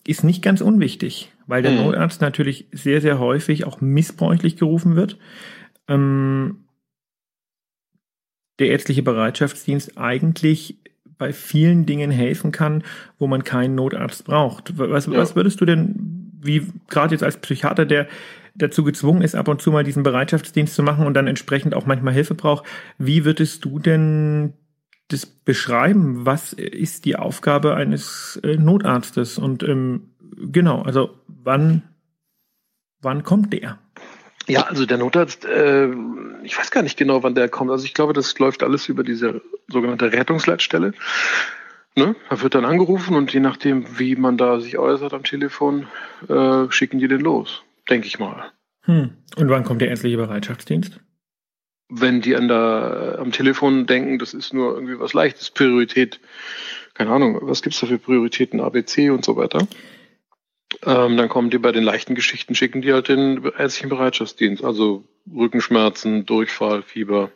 ist 0.06 0.24
nicht 0.24 0.42
ganz 0.42 0.60
unwichtig, 0.60 1.32
weil 1.46 1.62
der 1.62 1.72
mhm. 1.72 1.78
Notarzt 1.78 2.20
natürlich 2.20 2.66
sehr, 2.72 3.00
sehr 3.00 3.18
häufig 3.18 3.64
auch 3.64 3.80
missbräuchlich 3.80 4.56
gerufen 4.56 4.96
wird. 4.96 5.18
Ähm, 5.88 6.64
der 8.58 8.68
ärztliche 8.68 9.02
Bereitschaftsdienst 9.02 9.98
eigentlich 9.98 10.78
bei 11.18 11.32
vielen 11.32 11.86
Dingen 11.86 12.10
helfen 12.10 12.52
kann, 12.52 12.82
wo 13.18 13.26
man 13.26 13.44
keinen 13.44 13.74
Notarzt 13.74 14.24
braucht. 14.24 14.76
Was, 14.78 15.06
ja. 15.06 15.12
was 15.12 15.36
würdest 15.36 15.60
du 15.60 15.64
denn 15.64 16.22
wie 16.42 16.66
gerade 16.88 17.14
jetzt 17.14 17.22
als 17.22 17.36
Psychiater, 17.36 17.86
der 17.86 18.08
dazu 18.54 18.84
gezwungen 18.84 19.22
ist, 19.22 19.34
ab 19.34 19.48
und 19.48 19.62
zu 19.62 19.70
mal 19.70 19.84
diesen 19.84 20.02
Bereitschaftsdienst 20.02 20.74
zu 20.74 20.82
machen 20.82 21.06
und 21.06 21.14
dann 21.14 21.26
entsprechend 21.26 21.74
auch 21.74 21.86
manchmal 21.86 22.12
Hilfe 22.12 22.34
braucht, 22.34 22.66
wie 22.98 23.24
würdest 23.24 23.64
du 23.64 23.78
denn 23.78 24.52
das 25.08 25.26
beschreiben? 25.26 26.24
Was 26.26 26.52
ist 26.52 27.04
die 27.04 27.16
Aufgabe 27.16 27.74
eines 27.74 28.40
äh, 28.42 28.56
Notarztes? 28.56 29.38
Und 29.38 29.62
ähm, 29.62 30.10
genau, 30.36 30.82
also 30.82 31.18
wann, 31.26 31.82
wann 33.00 33.22
kommt 33.22 33.52
der? 33.52 33.78
Ja, 34.48 34.62
also 34.62 34.86
der 34.86 34.98
Notarzt, 34.98 35.44
äh, 35.44 35.88
ich 36.42 36.58
weiß 36.58 36.70
gar 36.70 36.82
nicht 36.82 36.96
genau, 36.98 37.22
wann 37.22 37.34
der 37.34 37.48
kommt. 37.48 37.70
Also 37.70 37.84
ich 37.84 37.94
glaube, 37.94 38.12
das 38.12 38.38
läuft 38.38 38.62
alles 38.62 38.88
über 38.88 39.04
diese 39.04 39.42
sogenannte 39.68 40.12
Rettungsleitstelle. 40.12 40.92
Ne? 41.94 42.16
Da 42.28 42.40
wird 42.40 42.54
dann 42.54 42.64
angerufen 42.64 43.14
und 43.16 43.32
je 43.32 43.40
nachdem, 43.40 43.98
wie 43.98 44.16
man 44.16 44.38
da 44.38 44.60
sich 44.60 44.78
äußert 44.78 45.12
am 45.12 45.24
Telefon, 45.24 45.86
äh, 46.28 46.70
schicken 46.70 46.98
die 46.98 47.08
den 47.08 47.20
los, 47.20 47.62
denke 47.88 48.06
ich 48.06 48.18
mal. 48.18 48.50
Hm. 48.82 49.10
Und 49.36 49.48
wann 49.48 49.62
kommt 49.62 49.80
der 49.80 49.90
ärztliche 49.90 50.16
Bereitschaftsdienst? 50.16 51.00
Wenn 51.94 52.22
die 52.22 52.36
an 52.36 52.48
der, 52.48 53.18
am 53.20 53.32
Telefon 53.32 53.86
denken, 53.86 54.18
das 54.18 54.32
ist 54.32 54.54
nur 54.54 54.74
irgendwie 54.74 54.98
was 54.98 55.12
Leichtes, 55.12 55.50
Priorität, 55.50 56.20
keine 56.94 57.10
Ahnung, 57.10 57.38
was 57.42 57.62
gibt's 57.62 57.80
da 57.80 57.86
für 57.86 57.98
Prioritäten, 57.98 58.60
ABC 58.60 59.10
und 59.10 59.24
so 59.24 59.36
weiter. 59.36 59.66
Ähm, 60.84 61.16
dann 61.16 61.28
kommen 61.28 61.50
die 61.50 61.58
bei 61.58 61.72
den 61.72 61.84
leichten 61.84 62.14
Geschichten, 62.14 62.54
schicken 62.54 62.80
die 62.80 62.92
halt 62.92 63.08
den 63.08 63.44
ärztlichen 63.58 63.90
Bereitschaftsdienst, 63.90 64.64
also 64.64 65.04
Rückenschmerzen, 65.32 66.24
Durchfall, 66.24 66.82
Fieber. 66.82 67.30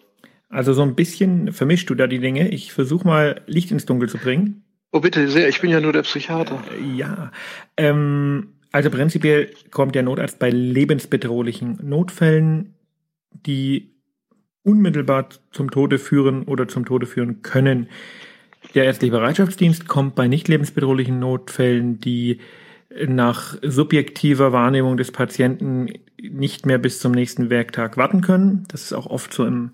Also 0.49 0.73
so 0.73 0.83
ein 0.83 0.95
bisschen 0.95 1.53
vermischst 1.53 1.91
du 1.91 1.95
da 1.95 2.07
die 2.07 2.19
Dinge. 2.19 2.49
Ich 2.49 2.73
versuche 2.73 3.07
mal 3.07 3.43
Licht 3.47 3.71
ins 3.71 3.85
Dunkel 3.85 4.09
zu 4.09 4.19
bringen. 4.19 4.65
Oh 4.93 5.01
bitte 5.01 5.29
sehr, 5.29 5.49
ich 5.49 5.61
bin 5.61 5.71
ja 5.71 5.81
nur 5.81 5.93
der 5.93 6.03
Psychiater. 6.03 6.63
Äh, 6.73 6.97
ja. 6.97 7.33
Ähm, 7.77 8.55
also 8.73 8.91
prinzipiell 8.91 9.51
kommt 9.71 9.95
der 9.95 10.03
Notarzt 10.03 10.39
bei 10.39 10.51
lebensbedrohlichen 10.51 11.79
Notfällen, 11.83 12.75
die 13.31 13.96
unmittelbar 14.67 15.29
zum 15.53 15.71
Tode 15.71 15.99
führen 15.99 16.43
oder 16.43 16.67
zum 16.69 16.85
Tode 16.85 17.07
führen 17.07 17.43
können. 17.43 17.89
Der 18.75 18.85
ärztliche 18.85 19.13
Bereitschaftsdienst 19.13 19.87
kommt 19.87 20.17
bei 20.17 20.27
nicht 20.27 20.49
lebensbedrohlichen 20.49 21.19
Notfällen, 21.21 22.01
die 22.01 22.41
nach 23.07 23.57
subjektiver 23.63 24.53
Wahrnehmung 24.53 24.97
des 24.97 25.13
Patienten 25.13 25.89
nicht 26.21 26.67
mehr 26.67 26.79
bis 26.79 26.99
zum 26.99 27.13
nächsten 27.13 27.51
Werktag 27.51 27.97
warten 27.97 28.23
können. 28.23 28.65
Das 28.69 28.83
ist 28.83 28.93
auch 28.93 29.07
oft 29.07 29.33
so 29.33 29.45
im 29.45 29.71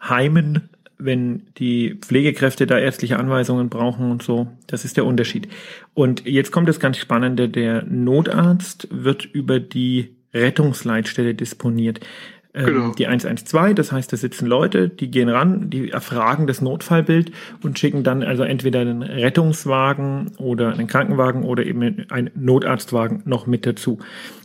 Heimen, 0.00 0.70
wenn 0.96 1.48
die 1.58 1.96
Pflegekräfte 2.00 2.66
da 2.66 2.78
ärztliche 2.78 3.18
Anweisungen 3.18 3.68
brauchen 3.68 4.10
und 4.10 4.22
so. 4.22 4.48
Das 4.66 4.84
ist 4.84 4.96
der 4.96 5.06
Unterschied. 5.06 5.48
Und 5.94 6.24
jetzt 6.26 6.52
kommt 6.52 6.68
das 6.68 6.80
ganz 6.80 6.98
Spannende. 6.98 7.48
Der 7.48 7.82
Notarzt 7.84 8.88
wird 8.90 9.24
über 9.24 9.60
die 9.60 10.16
Rettungsleitstelle 10.32 11.34
disponiert. 11.34 12.00
Ähm, 12.52 12.66
genau. 12.66 12.92
die 12.94 13.06
112, 13.06 13.76
das 13.76 13.92
heißt, 13.92 14.12
da 14.12 14.16
sitzen 14.16 14.46
Leute, 14.46 14.88
die 14.88 15.08
gehen 15.08 15.28
ran, 15.28 15.70
die 15.70 15.90
erfragen 15.90 16.48
das 16.48 16.60
Notfallbild 16.60 17.30
und 17.62 17.78
schicken 17.78 18.02
dann 18.02 18.24
also 18.24 18.42
entweder 18.42 18.80
einen 18.80 19.02
Rettungswagen 19.02 20.32
oder 20.36 20.72
einen 20.72 20.88
Krankenwagen 20.88 21.44
oder 21.44 21.64
eben 21.64 22.10
einen 22.10 22.30
Notarztwagen 22.34 23.22
noch 23.24 23.46
mit 23.46 23.66
dazu. 23.66 24.00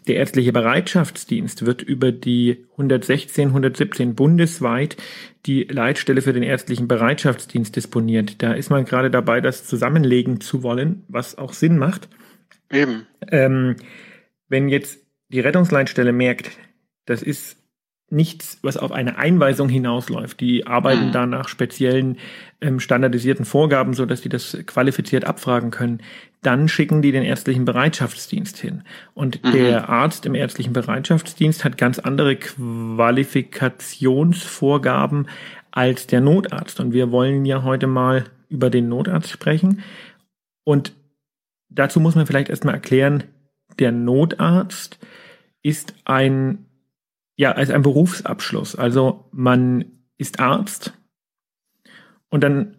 Der 0.07 0.17
ärztliche 0.17 0.53
Bereitschaftsdienst 0.53 1.65
wird 1.65 1.81
über 1.81 2.11
die 2.11 2.65
116, 2.73 3.47
117 3.47 4.13
bundesweit 4.13 4.97
die 5.47 5.63
Leitstelle 5.63 6.21
für 6.21 6.33
den 6.33 6.43
ärztlichen 6.43 6.87
Bereitschaftsdienst 6.87 7.75
disponiert. 7.75 8.43
Da 8.43 8.53
ist 8.53 8.69
man 8.69 8.85
gerade 8.85 9.09
dabei, 9.09 9.41
das 9.41 9.65
zusammenlegen 9.65 10.41
zu 10.41 10.61
wollen, 10.61 11.03
was 11.07 11.39
auch 11.39 11.53
Sinn 11.53 11.79
macht. 11.79 12.07
Eben. 12.71 13.07
Ähm, 13.31 13.77
wenn 14.47 14.69
jetzt 14.69 14.99
die 15.29 15.39
Rettungsleitstelle 15.39 16.11
merkt, 16.11 16.51
das 17.05 17.23
ist 17.23 17.57
nichts, 18.09 18.59
was 18.61 18.77
auf 18.77 18.91
eine 18.91 19.17
Einweisung 19.17 19.67
hinausläuft. 19.67 20.39
Die 20.39 20.67
arbeiten 20.67 21.07
mhm. 21.07 21.11
da 21.11 21.25
nach 21.25 21.47
speziellen 21.47 22.17
ähm, 22.61 22.79
standardisierten 22.79 23.45
Vorgaben, 23.45 23.95
so 23.95 24.05
dass 24.05 24.21
die 24.21 24.29
das 24.29 24.55
qualifiziert 24.65 25.25
abfragen 25.25 25.71
können. 25.71 26.03
Dann 26.41 26.67
schicken 26.67 27.01
die 27.01 27.11
den 27.11 27.23
ärztlichen 27.23 27.65
Bereitschaftsdienst 27.65 28.57
hin. 28.57 28.83
Und 29.15 29.43
mhm. 29.43 29.53
der 29.53 29.89
Arzt 29.89 30.27
im 30.27 30.35
ärztlichen 30.35 30.73
Bereitschaftsdienst 30.73 31.65
hat 31.65 31.79
ganz 31.79 31.97
andere 31.97 32.35
Qualifikationsvorgaben 32.35 35.27
als 35.71 36.05
der 36.05 36.21
Notarzt. 36.21 36.79
Und 36.79 36.93
wir 36.93 37.09
wollen 37.11 37.43
ja 37.45 37.63
heute 37.63 37.87
mal 37.87 38.25
über 38.49 38.69
den 38.69 38.87
Notarzt 38.87 39.31
sprechen. 39.31 39.81
Und 40.63 40.93
dazu 41.69 41.99
muss 41.99 42.13
man 42.15 42.27
vielleicht 42.27 42.49
erstmal 42.49 42.75
erklären, 42.75 43.23
der 43.79 43.91
Notarzt 43.91 44.99
ist 45.63 45.95
ein 46.05 46.64
ja, 47.35 47.51
als 47.51 47.69
ein 47.69 47.81
Berufsabschluss. 47.81 48.75
Also 48.75 49.29
man 49.31 49.85
ist 50.17 50.39
Arzt 50.39 50.93
und 52.29 52.43
dann 52.43 52.77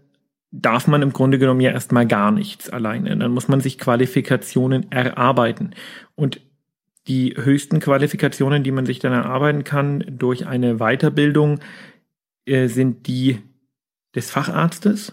darf 0.50 0.86
man 0.86 1.02
im 1.02 1.12
Grunde 1.12 1.38
genommen 1.38 1.60
ja 1.60 1.70
erstmal 1.70 2.06
gar 2.06 2.30
nichts 2.30 2.70
alleine. 2.70 3.16
Dann 3.16 3.32
muss 3.32 3.48
man 3.48 3.60
sich 3.60 3.78
Qualifikationen 3.78 4.90
erarbeiten. 4.90 5.75
Und 6.14 6.40
die 7.08 7.34
höchsten 7.36 7.80
Qualifikationen, 7.80 8.62
die 8.62 8.72
man 8.72 8.86
sich 8.86 8.98
dann 8.98 9.12
erarbeiten 9.12 9.64
kann 9.64 10.04
durch 10.08 10.46
eine 10.46 10.76
Weiterbildung, 10.76 11.60
äh, 12.46 12.68
sind 12.68 13.06
die 13.06 13.38
des 14.14 14.30
Facharztes. 14.30 15.12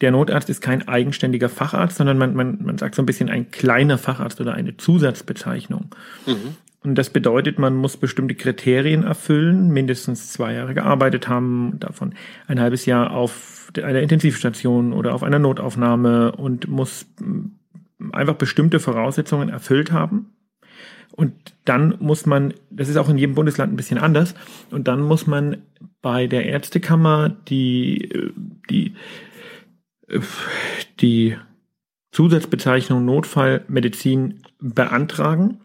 Der 0.00 0.10
Notarzt 0.10 0.50
ist 0.50 0.60
kein 0.60 0.88
eigenständiger 0.88 1.48
Facharzt, 1.48 1.98
sondern 1.98 2.18
man, 2.18 2.34
man, 2.34 2.64
man 2.64 2.78
sagt 2.78 2.94
so 2.94 3.02
ein 3.02 3.06
bisschen 3.06 3.28
ein 3.28 3.50
kleiner 3.50 3.98
Facharzt 3.98 4.40
oder 4.40 4.54
eine 4.54 4.76
Zusatzbezeichnung. 4.76 5.94
Mhm. 6.26 6.56
Und 6.84 6.96
das 6.96 7.08
bedeutet, 7.08 7.58
man 7.58 7.74
muss 7.74 7.96
bestimmte 7.96 8.34
Kriterien 8.34 9.04
erfüllen, 9.04 9.70
mindestens 9.70 10.30
zwei 10.30 10.52
Jahre 10.52 10.74
gearbeitet 10.74 11.28
haben, 11.28 11.80
davon 11.80 12.14
ein 12.46 12.60
halbes 12.60 12.84
Jahr 12.84 13.12
auf 13.12 13.72
einer 13.82 14.00
Intensivstation 14.00 14.92
oder 14.92 15.14
auf 15.14 15.22
einer 15.22 15.38
Notaufnahme 15.38 16.32
und 16.32 16.68
muss 16.68 17.06
mm, 17.18 18.12
einfach 18.12 18.34
bestimmte 18.34 18.80
Voraussetzungen 18.80 19.48
erfüllt 19.48 19.92
haben. 19.92 20.34
Und 21.12 21.32
dann 21.64 21.96
muss 22.00 22.26
man, 22.26 22.52
das 22.70 22.90
ist 22.90 22.98
auch 22.98 23.08
in 23.08 23.16
jedem 23.16 23.34
Bundesland 23.34 23.72
ein 23.72 23.76
bisschen 23.76 23.98
anders, 23.98 24.34
und 24.70 24.86
dann 24.86 25.00
muss 25.00 25.26
man 25.26 25.62
bei 26.02 26.26
der 26.26 26.44
Ärztekammer 26.44 27.30
die, 27.48 28.30
die, 28.68 28.94
die 31.00 31.36
Zusatzbezeichnung 32.10 33.04
Notfallmedizin 33.06 34.40
beantragen. 34.60 35.60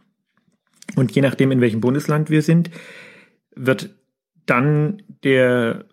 Und 0.96 1.12
je 1.12 1.22
nachdem, 1.22 1.52
in 1.52 1.62
welchem 1.62 1.82
Bundesland 1.82 2.30
wir 2.30 2.42
sind, 2.42 2.70
wird 3.56 3.90
dann 4.46 5.04
der 5.24 5.86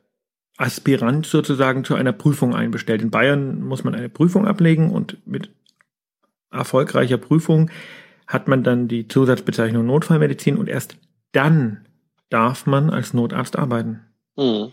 Aspirant 0.56 1.26
sozusagen 1.26 1.84
zu 1.84 1.94
einer 1.94 2.12
Prüfung 2.12 2.54
einbestellt. 2.54 3.02
In 3.02 3.10
Bayern 3.10 3.62
muss 3.62 3.84
man 3.84 3.94
eine 3.94 4.08
Prüfung 4.08 4.46
ablegen 4.46 4.90
und 4.90 5.18
mit 5.26 5.50
erfolgreicher 6.50 7.18
Prüfung 7.18 7.70
hat 8.26 8.48
man 8.48 8.64
dann 8.64 8.88
die 8.88 9.06
Zusatzbezeichnung 9.06 9.84
Notfallmedizin 9.86 10.56
und 10.56 10.68
erst 10.68 10.96
dann 11.32 11.86
darf 12.30 12.66
man 12.66 12.90
als 12.90 13.12
Notarzt 13.12 13.56
arbeiten. 13.56 14.00
Mhm. 14.36 14.72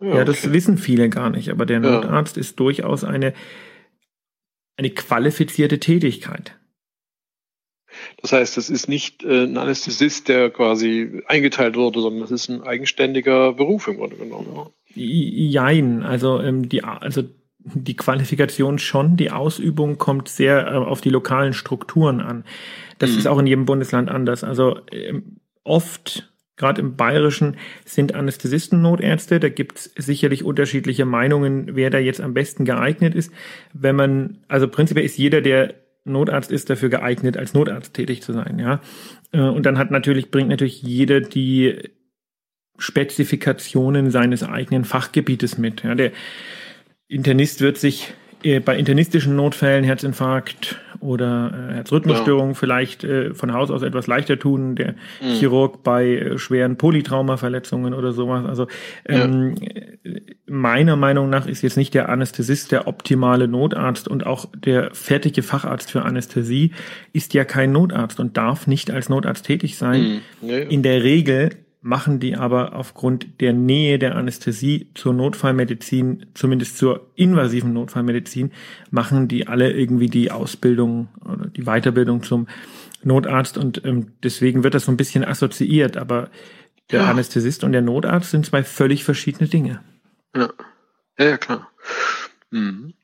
Ja, 0.00 0.16
ja, 0.16 0.24
das 0.24 0.50
wissen 0.50 0.78
viele 0.78 1.10
gar 1.10 1.28
nicht, 1.28 1.50
aber 1.50 1.66
der 1.66 1.80
Notarzt 1.80 2.36
ja. 2.36 2.40
ist 2.40 2.58
durchaus 2.58 3.04
eine 3.04 3.34
eine 4.80 4.90
qualifizierte 4.90 5.78
Tätigkeit. 5.78 6.58
Das 8.20 8.32
heißt, 8.32 8.58
es 8.58 8.70
ist 8.70 8.88
nicht 8.88 9.24
äh, 9.24 9.44
ein 9.44 9.56
Anästhesist, 9.56 10.28
der 10.28 10.50
quasi 10.50 11.22
eingeteilt 11.26 11.76
wurde, 11.76 12.00
sondern 12.00 12.22
es 12.22 12.30
ist 12.30 12.48
ein 12.48 12.62
eigenständiger 12.62 13.52
Beruf 13.52 13.88
im 13.88 13.96
Grunde 13.96 14.16
genommen. 14.16 14.70
Jein, 14.94 16.02
also 16.02 16.40
ähm, 16.40 16.68
die, 16.68 16.82
also 16.82 17.22
die 17.62 17.96
Qualifikation 17.96 18.78
schon, 18.78 19.16
die 19.16 19.30
Ausübung 19.30 19.98
kommt 19.98 20.28
sehr 20.28 20.66
äh, 20.66 20.76
auf 20.76 21.00
die 21.00 21.10
lokalen 21.10 21.52
Strukturen 21.52 22.20
an. 22.20 22.44
Das 22.98 23.12
mhm. 23.12 23.18
ist 23.18 23.26
auch 23.26 23.38
in 23.38 23.46
jedem 23.46 23.66
Bundesland 23.66 24.08
anders. 24.08 24.44
Also 24.44 24.80
ähm, 24.90 25.40
oft, 25.62 26.32
gerade 26.56 26.80
im 26.80 26.96
Bayerischen, 26.96 27.56
sind 27.84 28.14
Anästhesisten 28.14 28.80
Notärzte. 28.80 29.40
Da 29.40 29.48
gibt 29.48 29.78
es 29.78 29.92
sicherlich 29.96 30.44
unterschiedliche 30.44 31.04
Meinungen, 31.04 31.76
wer 31.76 31.90
da 31.90 31.98
jetzt 31.98 32.20
am 32.20 32.34
besten 32.34 32.64
geeignet 32.64 33.14
ist. 33.14 33.32
Wenn 33.72 33.96
man, 33.96 34.38
also 34.48 34.68
prinzipiell 34.68 35.04
ist 35.06 35.18
jeder, 35.18 35.40
der 35.40 35.74
Notarzt 36.10 36.50
ist 36.50 36.70
dafür 36.70 36.88
geeignet, 36.88 37.36
als 37.36 37.54
Notarzt 37.54 37.94
tätig 37.94 38.22
zu 38.22 38.32
sein, 38.32 38.58
ja. 38.58 38.80
Äh, 39.32 39.40
und 39.40 39.64
dann 39.66 39.78
hat 39.78 39.90
natürlich, 39.90 40.30
bringt 40.30 40.48
natürlich 40.48 40.82
jeder 40.82 41.20
die 41.20 41.90
Spezifikationen 42.78 44.10
seines 44.10 44.42
eigenen 44.42 44.84
Fachgebietes 44.84 45.58
mit. 45.58 45.84
Ja, 45.84 45.94
der 45.94 46.12
Internist 47.08 47.60
wird 47.60 47.76
sich 47.78 48.14
äh, 48.42 48.60
bei 48.60 48.76
internistischen 48.76 49.36
Notfällen, 49.36 49.84
Herzinfarkt 49.84 50.80
oder 51.00 51.68
äh, 51.70 51.74
Herzrhythmusstörungen 51.74 52.52
ja. 52.52 52.58
vielleicht 52.58 53.04
äh, 53.04 53.34
von 53.34 53.52
Haus 53.52 53.70
aus 53.70 53.82
etwas 53.82 54.06
leichter 54.06 54.38
tun, 54.38 54.76
der 54.76 54.94
mhm. 55.20 55.34
Chirurg 55.38 55.82
bei 55.82 56.16
äh, 56.16 56.38
schweren 56.38 56.76
Polytraumaverletzungen 56.76 57.94
oder 57.94 58.12
sowas. 58.12 58.44
Also 58.46 58.66
ähm, 59.06 59.54
ja. 59.60 60.12
meiner 60.46 60.96
Meinung 60.96 61.30
nach 61.30 61.46
ist 61.46 61.62
jetzt 61.62 61.76
nicht 61.76 61.94
der 61.94 62.08
Anästhesist 62.08 62.72
der 62.72 62.86
optimale 62.86 63.48
Notarzt 63.48 64.08
und 64.08 64.26
auch 64.26 64.46
der 64.54 64.90
fertige 64.94 65.42
Facharzt 65.42 65.90
für 65.90 66.02
Anästhesie 66.02 66.72
ist 67.12 67.34
ja 67.34 67.44
kein 67.44 67.72
Notarzt 67.72 68.20
und 68.20 68.36
darf 68.36 68.66
nicht 68.66 68.90
als 68.90 69.08
Notarzt 69.08 69.46
tätig 69.46 69.76
sein. 69.76 70.20
Mhm. 70.42 70.48
Ja, 70.48 70.58
In 70.58 70.82
der 70.82 71.02
Regel 71.02 71.50
machen 71.82 72.20
die 72.20 72.36
aber 72.36 72.74
aufgrund 72.74 73.40
der 73.40 73.52
Nähe 73.52 73.98
der 73.98 74.16
Anästhesie 74.16 74.90
zur 74.94 75.14
Notfallmedizin, 75.14 76.26
zumindest 76.34 76.76
zur 76.76 77.10
invasiven 77.14 77.72
Notfallmedizin, 77.72 78.52
machen 78.90 79.28
die 79.28 79.46
alle 79.46 79.72
irgendwie 79.72 80.08
die 80.08 80.30
Ausbildung 80.30 81.08
oder 81.24 81.46
die 81.46 81.64
Weiterbildung 81.64 82.22
zum 82.22 82.48
Notarzt 83.02 83.56
und 83.56 83.82
ähm, 83.84 84.12
deswegen 84.22 84.62
wird 84.62 84.74
das 84.74 84.84
so 84.84 84.92
ein 84.92 84.98
bisschen 84.98 85.24
assoziiert, 85.24 85.96
aber 85.96 86.30
der 86.90 87.02
ja. 87.02 87.10
Anästhesist 87.10 87.64
und 87.64 87.72
der 87.72 87.82
Notarzt 87.82 88.30
sind 88.30 88.44
zwei 88.44 88.62
völlig 88.62 89.04
verschiedene 89.04 89.48
Dinge. 89.48 89.82
Ja, 90.36 90.50
ja, 91.18 91.24
ja 91.24 91.36
klar. 91.38 91.70
Mhm. 92.50 92.94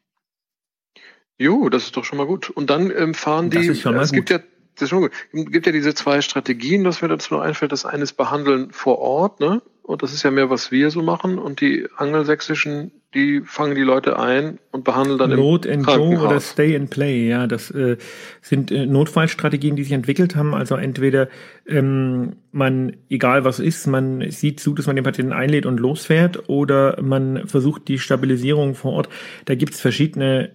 Jo, 1.38 1.68
das 1.68 1.84
ist 1.84 1.96
doch 1.96 2.04
schon 2.04 2.18
mal 2.18 2.26
gut. 2.26 2.50
Und 2.50 2.70
dann 2.70 2.90
ähm, 2.90 3.14
fahren 3.14 3.50
die, 3.50 3.68
es 3.68 3.82
gut. 3.84 4.12
gibt 4.12 4.30
ja 4.30 4.40
das 4.76 4.84
ist 4.84 4.90
schon 4.90 5.00
gut. 5.00 5.12
Es 5.32 5.50
gibt 5.50 5.66
ja 5.66 5.72
diese 5.72 5.94
zwei 5.94 6.20
Strategien, 6.20 6.84
was 6.84 7.02
mir 7.02 7.08
dazu 7.08 7.34
noch 7.34 7.40
einfällt. 7.40 7.72
Das 7.72 7.84
eine 7.84 8.02
ist 8.02 8.12
Behandeln 8.14 8.70
vor 8.70 8.98
Ort, 8.98 9.40
ne? 9.40 9.62
Und 9.82 10.02
das 10.02 10.12
ist 10.12 10.24
ja 10.24 10.32
mehr, 10.32 10.50
was 10.50 10.72
wir 10.72 10.90
so 10.90 11.00
machen. 11.00 11.38
Und 11.38 11.60
die 11.60 11.86
angelsächsischen, 11.96 12.90
die 13.14 13.40
fangen 13.42 13.76
die 13.76 13.82
Leute 13.82 14.18
ein 14.18 14.58
und 14.72 14.82
behandeln 14.82 15.16
dann 15.16 15.30
Not 15.30 15.64
im 15.64 15.86
and 15.86 15.86
Go 15.86 16.24
oder 16.24 16.40
Stay 16.40 16.74
and 16.74 16.90
Play. 16.90 17.28
Ja, 17.28 17.46
das 17.46 17.70
äh, 17.70 17.96
sind 18.42 18.72
äh, 18.72 18.84
Notfallstrategien, 18.84 19.76
die 19.76 19.84
sich 19.84 19.92
entwickelt 19.92 20.34
haben. 20.34 20.54
Also 20.54 20.74
entweder 20.74 21.28
ähm, 21.68 22.34
man, 22.50 22.96
egal 23.08 23.44
was 23.44 23.60
ist, 23.60 23.86
man 23.86 24.28
sieht 24.30 24.58
zu, 24.58 24.74
dass 24.74 24.88
man 24.88 24.96
den 24.96 25.04
Patienten 25.04 25.32
einlädt 25.32 25.66
und 25.66 25.78
losfährt, 25.78 26.48
oder 26.48 27.00
man 27.00 27.46
versucht 27.46 27.86
die 27.86 28.00
Stabilisierung 28.00 28.74
vor 28.74 28.92
Ort. 28.92 29.08
Da 29.44 29.54
gibt's 29.54 29.80
verschiedene 29.80 30.50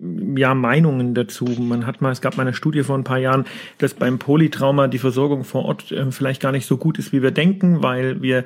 ja, 0.00 0.54
Meinungen 0.54 1.14
dazu. 1.14 1.44
Man 1.44 1.86
hat 1.86 2.00
mal, 2.00 2.10
es 2.10 2.20
gab 2.20 2.36
mal 2.36 2.42
eine 2.42 2.54
Studie 2.54 2.82
vor 2.82 2.98
ein 2.98 3.04
paar 3.04 3.18
Jahren, 3.18 3.44
dass 3.78 3.94
beim 3.94 4.18
Polytrauma 4.18 4.88
die 4.88 4.98
Versorgung 4.98 5.44
vor 5.44 5.64
Ort 5.64 5.92
äh, 5.92 6.10
vielleicht 6.10 6.42
gar 6.42 6.52
nicht 6.52 6.66
so 6.66 6.76
gut 6.76 6.98
ist, 6.98 7.12
wie 7.12 7.22
wir 7.22 7.30
denken, 7.30 7.82
weil 7.82 8.20
wir 8.20 8.44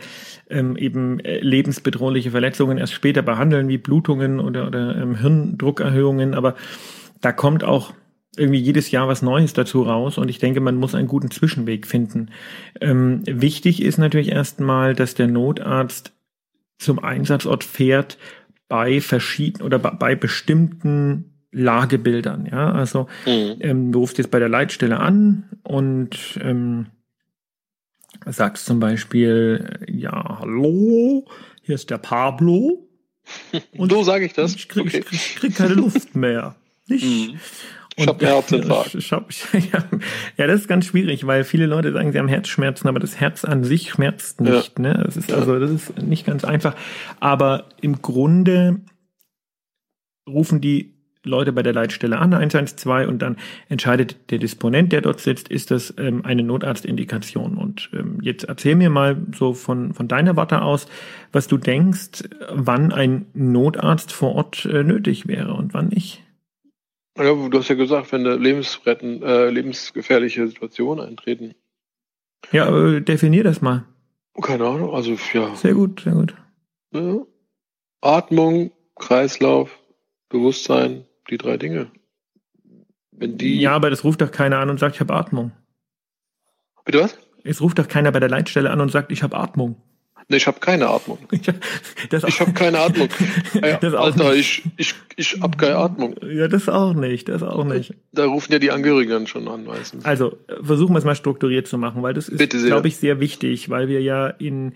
ähm, 0.50 0.76
eben 0.76 1.20
äh, 1.20 1.40
lebensbedrohliche 1.40 2.32
Verletzungen 2.32 2.76
erst 2.76 2.92
später 2.92 3.22
behandeln, 3.22 3.68
wie 3.68 3.78
Blutungen 3.78 4.40
oder, 4.40 4.66
oder 4.66 4.96
ähm, 4.96 5.16
Hirndruckerhöhungen. 5.16 6.34
Aber 6.34 6.54
da 7.20 7.32
kommt 7.32 7.64
auch 7.64 7.94
irgendwie 8.36 8.60
jedes 8.60 8.90
Jahr 8.90 9.08
was 9.08 9.22
Neues 9.22 9.52
dazu 9.54 9.82
raus 9.82 10.18
und 10.18 10.28
ich 10.28 10.38
denke, 10.38 10.60
man 10.60 10.76
muss 10.76 10.94
einen 10.94 11.08
guten 11.08 11.30
Zwischenweg 11.30 11.86
finden. 11.86 12.30
Ähm, 12.80 13.22
wichtig 13.26 13.82
ist 13.82 13.98
natürlich 13.98 14.30
erstmal, 14.30 14.94
dass 14.94 15.14
der 15.14 15.26
Notarzt 15.26 16.12
zum 16.78 17.00
Einsatzort 17.00 17.64
fährt 17.64 18.18
bei 18.68 19.00
verschiedenen 19.00 19.66
oder 19.66 19.78
bei 19.78 20.14
bestimmten 20.14 21.37
Lagebildern. 21.50 22.46
Ja, 22.50 22.72
also 22.72 23.08
mhm. 23.26 23.56
ähm, 23.60 23.92
du 23.92 24.00
rufst 24.00 24.18
jetzt 24.18 24.30
bei 24.30 24.38
der 24.38 24.48
Leitstelle 24.48 25.00
an 25.00 25.48
und 25.62 26.38
ähm, 26.42 26.86
sagst 28.26 28.66
zum 28.66 28.80
Beispiel, 28.80 29.86
ja, 29.88 30.38
hallo, 30.40 31.26
hier 31.62 31.74
ist 31.74 31.90
der 31.90 31.98
Pablo. 31.98 32.84
Und 33.76 33.92
so 33.92 34.02
sage 34.04 34.24
ich 34.24 34.32
das. 34.32 34.54
Ich 34.54 34.70
krieg, 34.70 34.86
okay. 34.86 34.98
ich, 34.98 35.04
krieg, 35.04 35.20
ich 35.20 35.36
krieg 35.36 35.54
keine 35.54 35.74
Luft 35.74 36.16
mehr. 36.16 36.56
Nicht? 36.86 37.04
Mhm. 37.04 37.38
Ich 37.98 38.06
habe 38.06 38.24
Herzinfarkt. 38.24 38.94
ja, 39.72 39.84
ja, 40.36 40.46
das 40.46 40.60
ist 40.60 40.68
ganz 40.68 40.86
schwierig, 40.86 41.26
weil 41.26 41.44
viele 41.44 41.66
Leute 41.66 41.92
sagen, 41.92 42.12
sie 42.12 42.18
haben 42.18 42.28
Herzschmerzen, 42.28 42.88
aber 42.88 43.00
das 43.00 43.20
Herz 43.20 43.44
an 43.44 43.64
sich 43.64 43.90
schmerzt 43.90 44.40
nicht. 44.40 44.78
Ja. 44.78 44.82
Ne? 44.82 45.02
Das 45.04 45.16
ist 45.16 45.32
also, 45.32 45.58
das 45.58 45.70
ist 45.70 45.98
nicht 46.00 46.24
ganz 46.24 46.44
einfach. 46.44 46.76
Aber 47.18 47.66
im 47.80 48.00
Grunde 48.00 48.80
rufen 50.28 50.60
die 50.60 50.97
Leute 51.24 51.52
bei 51.52 51.62
der 51.62 51.72
Leitstelle 51.72 52.18
an, 52.18 52.34
112, 52.34 53.08
und 53.08 53.20
dann 53.20 53.36
entscheidet 53.68 54.30
der 54.30 54.38
Disponent, 54.38 54.92
der 54.92 55.00
dort 55.00 55.20
sitzt, 55.20 55.48
ist 55.48 55.70
das 55.70 55.94
ähm, 55.98 56.24
eine 56.24 56.42
Notarztindikation. 56.42 57.56
Und 57.56 57.90
ähm, 57.92 58.18
jetzt 58.22 58.44
erzähl 58.44 58.76
mir 58.76 58.90
mal 58.90 59.16
so 59.34 59.54
von, 59.54 59.94
von 59.94 60.08
deiner 60.08 60.36
Warte 60.36 60.62
aus, 60.62 60.86
was 61.32 61.48
du 61.48 61.58
denkst, 61.58 62.24
wann 62.50 62.92
ein 62.92 63.26
Notarzt 63.34 64.12
vor 64.12 64.34
Ort 64.34 64.64
äh, 64.64 64.84
nötig 64.84 65.26
wäre 65.28 65.54
und 65.54 65.74
wann 65.74 65.88
nicht. 65.88 66.22
Ja, 67.16 67.34
du 67.34 67.58
hast 67.58 67.68
ja 67.68 67.74
gesagt, 67.74 68.12
wenn 68.12 68.24
eine 68.24 68.36
lebensretten, 68.36 69.22
äh, 69.22 69.50
lebensgefährliche 69.50 70.46
Situation 70.46 71.00
eintreten. 71.00 71.54
Ja, 72.52 72.66
aber 72.66 73.00
definier 73.00 73.42
das 73.42 73.60
mal. 73.60 73.84
Keine 74.40 74.66
Ahnung, 74.66 74.94
also 74.94 75.16
ja. 75.32 75.54
Sehr 75.56 75.74
gut, 75.74 76.02
sehr 76.02 76.12
gut. 76.12 76.34
Ja. 76.92 77.18
Atmung, 78.00 78.70
Kreislauf, 78.94 79.76
Bewusstsein, 80.28 81.07
die 81.30 81.38
drei 81.38 81.56
Dinge. 81.56 81.90
Wenn 83.12 83.38
die. 83.38 83.60
Ja, 83.60 83.72
aber 83.72 83.90
das 83.90 84.04
ruft 84.04 84.20
doch 84.20 84.30
keiner 84.30 84.58
an 84.58 84.70
und 84.70 84.78
sagt, 84.78 84.96
ich 84.96 85.00
habe 85.00 85.14
Atmung. 85.14 85.52
Bitte 86.84 87.00
was? 87.00 87.18
Es 87.44 87.60
ruft 87.60 87.78
doch 87.78 87.88
keiner 87.88 88.12
bei 88.12 88.20
der 88.20 88.28
Leitstelle 88.28 88.70
an 88.70 88.80
und 88.80 88.90
sagt, 88.90 89.12
ich 89.12 89.22
habe 89.22 89.36
Atmung. 89.36 89.76
Nee, 90.30 90.36
ich 90.36 90.46
habe 90.46 90.60
keine 90.60 90.88
Atmung. 90.88 91.18
ich 91.30 91.48
habe 92.40 92.52
keine 92.52 92.80
Atmung. 92.80 93.08
Ja, 93.54 93.78
Alter, 93.78 94.34
ich, 94.34 94.62
ich, 94.76 94.94
ich 95.16 95.40
habe 95.40 95.56
keine 95.56 95.76
Atmung. 95.76 96.16
Ja, 96.22 96.48
das 96.48 96.68
auch 96.68 96.92
nicht, 96.92 97.28
das 97.28 97.42
auch 97.42 97.64
nicht. 97.64 97.94
Da 98.12 98.26
rufen 98.26 98.52
ja 98.52 98.58
die 98.58 98.70
Angehörigen 98.70 99.10
dann 99.10 99.26
schon 99.26 99.48
an 99.48 99.64
meistens. 99.64 100.04
Also, 100.04 100.36
versuchen 100.62 100.94
wir 100.94 100.98
es 100.98 101.04
mal 101.04 101.14
strukturiert 101.14 101.66
zu 101.66 101.78
machen, 101.78 102.02
weil 102.02 102.12
das 102.12 102.28
ist, 102.28 102.50
glaube 102.66 102.88
ich, 102.88 102.98
sehr 102.98 103.20
wichtig, 103.20 103.70
weil 103.70 103.88
wir 103.88 104.02
ja 104.02 104.28
in 104.28 104.74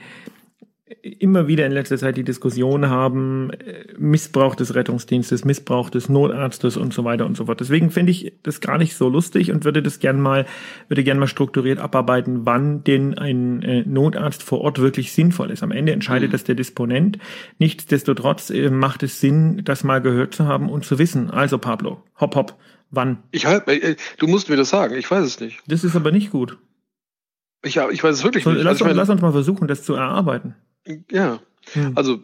immer 1.01 1.47
wieder 1.47 1.65
in 1.65 1.73
letzter 1.73 1.97
Zeit 1.97 2.17
die 2.17 2.25
Diskussion 2.25 2.89
haben, 2.89 3.51
äh, 3.51 3.85
Missbrauch 3.99 4.55
des 4.55 4.75
Rettungsdienstes, 4.75 5.45
Missbrauch 5.45 5.91
des 5.91 6.09
Notarztes 6.09 6.77
und 6.77 6.93
so 6.93 7.05
weiter 7.05 7.25
und 7.25 7.37
so 7.37 7.47
fort. 7.47 7.61
Deswegen 7.61 7.91
finde 7.91 8.13
ich 8.13 8.33
das 8.43 8.61
gar 8.61 8.79
nicht 8.79 8.97
so 8.97 9.09
lustig 9.09 9.53
und 9.53 9.65
würde 9.65 9.83
das 9.83 10.01
gern 10.01 10.21
mal, 10.21 10.47
würde 10.89 11.05
gern 11.05 11.19
mal 11.19 11.29
strukturiert 11.29 11.79
abarbeiten, 11.79 12.45
wann 12.45 12.85
denn 12.85 13.17
ein 13.17 13.63
äh, 13.63 13.85
Notarzt 13.87 14.43
vor 14.43 14.61
Ort 14.61 14.81
wirklich 14.81 15.13
sinnvoll 15.13 15.51
ist. 15.51 15.63
Am 15.63 15.71
Ende 15.71 15.93
entscheidet 15.93 16.31
mhm. 16.31 16.33
das 16.33 16.45
der 16.45 16.57
Disponent. 16.57 17.19
Nichtsdestotrotz 17.59 18.51
äh, 18.51 18.71
macht 18.71 19.03
es 19.03 19.21
Sinn, 19.21 19.63
das 19.65 19.85
mal 19.85 20.01
gehört 20.01 20.35
zu 20.35 20.47
haben 20.47 20.69
und 20.69 20.85
zu 20.85 20.99
wissen. 20.99 21.31
Also 21.31 21.59
Pablo, 21.59 22.03
hopp 22.21 22.35
hopp, 22.35 22.59
wann? 22.91 23.23
Ich 23.31 23.47
halt, 23.47 23.65
du 24.19 24.27
musst 24.27 24.51
mir 24.51 24.57
das 24.57 24.71
sagen, 24.71 24.97
ich 24.97 25.11
weiß 25.11 25.25
es 25.25 25.41
nicht. 25.41 25.61
Das 25.67 25.85
ist 25.85 25.97
aber 25.97 26.11
nicht 26.11 26.31
gut. 26.31 26.59
Ich, 27.65 27.77
ich 27.77 28.03
weiß 28.03 28.17
es 28.17 28.25
wirklich 28.25 28.43
so, 28.43 28.51
nicht. 28.51 28.65
Lass, 28.65 28.83
also, 28.83 28.95
lass 28.95 29.09
uns 29.09 29.23
mal 29.23 29.31
versuchen, 29.31 29.69
das 29.69 29.85
zu 29.85 29.95
erarbeiten. 29.95 30.57
Ja, 31.11 31.41
hm. 31.73 31.93
also 31.95 32.21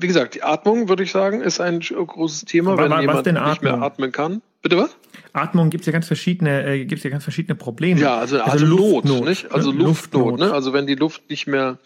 wie 0.00 0.06
gesagt, 0.06 0.34
die 0.34 0.42
Atmung, 0.42 0.88
würde 0.88 1.02
ich 1.02 1.10
sagen, 1.10 1.42
ist 1.42 1.60
ein 1.60 1.80
großes 1.80 2.46
Thema, 2.46 2.72
Aber, 2.72 2.84
wenn 2.84 2.90
was 2.90 3.00
jemand 3.00 3.26
nicht 3.26 3.62
mehr 3.62 3.82
atmen 3.82 4.12
kann. 4.12 4.40
Bitte 4.62 4.78
was? 4.78 4.96
Atmung 5.34 5.68
gibt 5.68 5.82
es 5.82 5.86
ja 5.86 5.92
ganz 5.92 6.06
verschiedene, 6.06 6.64
äh, 6.64 6.84
gibt's 6.84 7.04
ja 7.04 7.10
ganz 7.10 7.22
verschiedene 7.22 7.54
Probleme. 7.54 8.00
Ja, 8.00 8.16
also, 8.16 8.40
also, 8.40 8.50
also 8.50 8.66
Luftnot, 8.66 9.24
nicht? 9.26 9.52
Also 9.52 9.70
ne? 9.70 9.84
Luftnot, 9.84 10.24
Luftnot, 10.30 10.48
ne? 10.48 10.54
Also 10.54 10.72
wenn 10.72 10.86
die 10.86 10.94
Luft 10.94 11.28
nicht 11.28 11.46
mehr, 11.46 11.78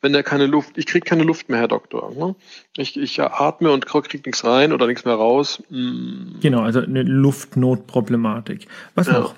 wenn 0.00 0.12
der 0.14 0.22
keine 0.22 0.46
Luft, 0.46 0.78
ich 0.78 0.86
kriege 0.86 1.04
keine 1.04 1.22
Luft 1.22 1.48
mehr, 1.48 1.60
Herr 1.60 1.68
Doktor. 1.68 2.12
Ne? 2.14 2.34
Ich, 2.76 2.96
ich 2.96 3.20
atme 3.20 3.70
und 3.70 3.86
kriege 3.86 4.22
nichts 4.24 4.44
rein 4.44 4.72
oder 4.72 4.86
nichts 4.86 5.04
mehr 5.04 5.14
raus. 5.14 5.62
Mm. 5.68 6.40
Genau, 6.40 6.62
also 6.62 6.80
eine 6.80 7.02
Luftnotproblematik. 7.02 8.66
Was 8.94 9.06
ja. 9.06 9.20
noch? 9.20 9.34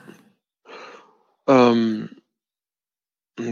Ähm, 1.48 2.08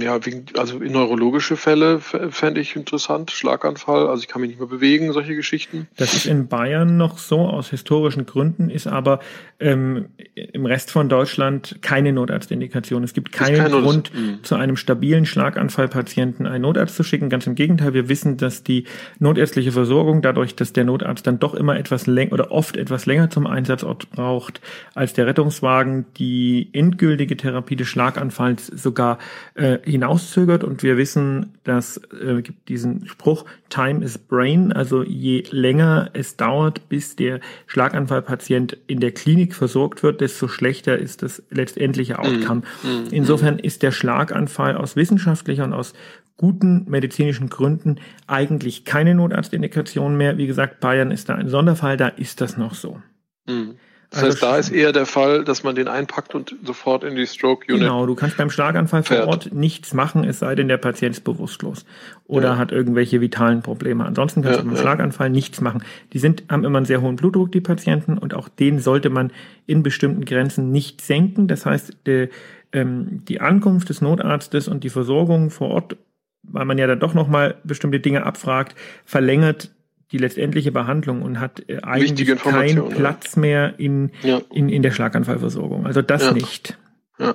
Ja, 0.01 0.19
also 0.57 0.79
neurologische 0.79 1.57
Fälle 1.57 2.01
fände 2.01 2.61
ich 2.61 2.77
interessant, 2.77 3.31
Schlaganfall, 3.31 4.07
also 4.07 4.23
ich 4.23 4.29
kann 4.29 4.41
mich 4.41 4.51
nicht 4.51 4.61
mehr 4.61 4.69
bewegen, 4.69 5.13
solche 5.13 5.35
Geschichten. 5.35 5.89
Das 5.97 6.15
ist 6.15 6.27
in 6.27 6.49
Bayern 6.49 6.97
noch 6.97 7.19
so, 7.19 7.41
aus 7.41 7.71
historischen 7.71 8.27
Gründen, 8.27 8.71
ist 8.71 8.87
aber 8.87 9.21
ähm, 9.61 10.07
im 10.35 10.67
Rest 10.67 10.91
von 10.91 11.09
Deutschland 11.09 11.79
keine 11.83 12.13
Notarztindikation. 12.13 13.03
Es 13.03 13.13
gibt 13.13 13.33
keinen 13.33 13.57
kein 13.57 13.73
Grund, 13.73 14.15
mhm. 14.15 14.45
zu 14.45 14.55
einem 14.55 14.77
stabilen 14.77 15.27
Schlaganfallpatienten 15.27 16.47
einen 16.47 16.63
Notarzt 16.63 16.97
zu 16.97 17.03
schicken. 17.03 17.29
Ganz 17.29 17.47
im 17.47 17.55
Gegenteil, 17.55 17.95
wir 17.95 18.09
wissen, 18.09 18.37
dass 18.37 18.63
die 18.63 18.85
notärztliche 19.19 19.73
Versorgung, 19.73 20.23
dadurch, 20.23 20.55
dass 20.55 20.73
der 20.73 20.85
Notarzt 20.85 21.27
dann 21.27 21.39
doch 21.39 21.55
immer 21.55 21.77
etwas 21.77 22.07
länger 22.07 22.33
oder 22.33 22.53
oft 22.53 22.77
etwas 22.77 23.07
länger 23.07 23.31
zum 23.31 23.47
Einsatzort 23.47 24.11
braucht 24.11 24.61
als 24.95 25.13
der 25.13 25.27
Rettungswagen, 25.27 26.07
die 26.17 26.71
endgültige 26.73 27.37
Therapie 27.37 27.77
des 27.77 27.89
Schlaganfalls 27.89 28.67
sogar 28.67 29.19
äh, 29.55 29.78
hinauszögert 29.85 30.65
und 30.65 30.83
wir 30.83 30.97
wissen, 30.97 31.55
dass 31.65 32.01
äh, 32.13 32.43
gibt 32.43 32.69
diesen 32.69 33.07
Spruch 33.07 33.45
Time 33.69 34.05
is 34.05 34.19
Brain, 34.19 34.73
also 34.73 35.03
je 35.03 35.45
länger 35.51 36.11
es 36.13 36.37
dauert, 36.37 36.89
bis 36.89 37.17
der 37.17 37.41
Schlaganfallpatient 37.67 38.77
in 38.87 39.01
der 39.01 39.13
Klinik 39.13 39.55
versorgt 39.55 40.03
wird, 40.03 40.21
desto 40.21 40.49
schlechter 40.49 40.99
ist 40.99 41.23
das 41.23 41.43
letztendliche 41.51 42.15
mm, 42.15 42.17
Outcome. 42.17 42.63
Mm, 42.83 42.87
mm, 42.87 43.05
Insofern 43.11 43.59
ist 43.59 43.83
der 43.83 43.93
Schlaganfall 43.93 44.77
aus 44.77 44.97
wissenschaftlicher 44.97 45.65
und 45.65 45.73
aus 45.73 45.95
guten 46.37 46.85
medizinischen 46.89 47.49
Gründen 47.49 47.97
eigentlich 48.27 48.85
keine 48.85 49.15
Notarztindikation 49.15 50.17
mehr. 50.17 50.39
Wie 50.39 50.47
gesagt, 50.47 50.81
Bayern 50.81 51.11
ist 51.11 51.29
da 51.29 51.35
ein 51.35 51.49
Sonderfall, 51.49 51.97
da 51.97 52.09
ist 52.09 52.41
das 52.41 52.57
noch 52.57 52.75
so. 52.75 53.01
Mm. 53.47 53.73
Das 54.11 54.23
also 54.23 54.33
heißt, 54.33 54.43
da 54.43 54.57
ist 54.57 54.71
eher 54.71 54.93
der 54.93 55.05
Fall, 55.05 55.45
dass 55.45 55.65
man 55.65 55.75
den 55.75 55.87
einpackt 55.87 56.35
und 56.35 56.57
sofort 56.65 57.05
in 57.05 57.15
die 57.15 57.27
Stroke 57.27 57.71
Unit. 57.71 57.83
Genau, 57.83 58.07
du 58.07 58.15
kannst 58.15 58.39
beim 58.39 58.49
Schlaganfall 58.49 59.03
fährt. 59.03 59.25
vor 59.25 59.33
Ort 59.35 59.53
nichts 59.53 59.93
machen, 59.93 60.25
es 60.25 60.39
sei 60.39 60.55
denn, 60.55 60.69
der 60.69 60.79
Patient 60.79 61.15
ist 61.15 61.25
bewusstlos 61.25 61.85
oder 62.27 62.51
ja. 62.51 62.57
hat 62.57 62.73
irgendwelche 62.73 63.21
vitalen 63.21 63.61
Probleme. 63.61 64.07
Ansonsten 64.07 64.41
kannst 64.41 64.59
ja, 64.59 64.63
du 64.63 64.69
beim 64.69 64.77
ja. 64.77 64.81
Schlaganfall 64.81 65.29
nichts 65.29 65.61
machen. 65.61 65.83
Die 66.15 66.19
sind, 66.19 66.45
haben 66.49 66.65
immer 66.65 66.79
einen 66.79 66.87
sehr 66.87 67.03
hohen 67.03 67.17
Blutdruck, 67.17 67.53
die 67.53 67.61
Patienten, 67.61 68.17
und 68.17 68.33
auch 68.33 68.49
den 68.49 68.79
sollte 68.79 69.11
man 69.11 69.31
in 69.67 69.83
bestimmten 69.83 70.25
Grenzen 70.25 70.73
nicht 70.73 71.03
senken. 71.03 71.47
Das 71.47 71.67
heißt, 71.67 71.99
die, 72.07 72.31
ähm, 72.73 73.25
die 73.27 73.43
Ankunft 73.43 73.91
des 73.91 74.01
Notarztes 74.01 74.69
und 74.69 74.85
die 74.85 74.91
Versorgung 74.91 75.51
vor 75.51 75.69
Ort, 75.69 75.97
weil 76.45 76.65
man 76.65 76.79
ja 76.79 76.87
dann 76.87 77.01
doch 77.01 77.13
nochmal 77.13 77.57
bestimmte 77.63 78.01
Dinge 78.01 78.25
abfragt, 78.25 78.75
verlängert 79.05 79.71
die 80.13 80.19
letztendliche 80.19 80.73
Behandlung 80.73 81.23
und 81.23 81.41
hat 81.41 81.69
äh, 81.69 81.81
eigentlich 81.83 82.39
keinen 82.39 82.89
Platz 82.89 83.37
mehr 83.37 83.79
in, 83.79 84.11
ja. 84.23 84.41
in, 84.51 84.69
in 84.69 84.83
der 84.83 84.91
Schlaganfallversorgung. 84.91 85.87
Also 85.87 86.03
das 86.03 86.25
ja. 86.25 86.33
nicht. 86.33 86.79
Ja. 87.19 87.35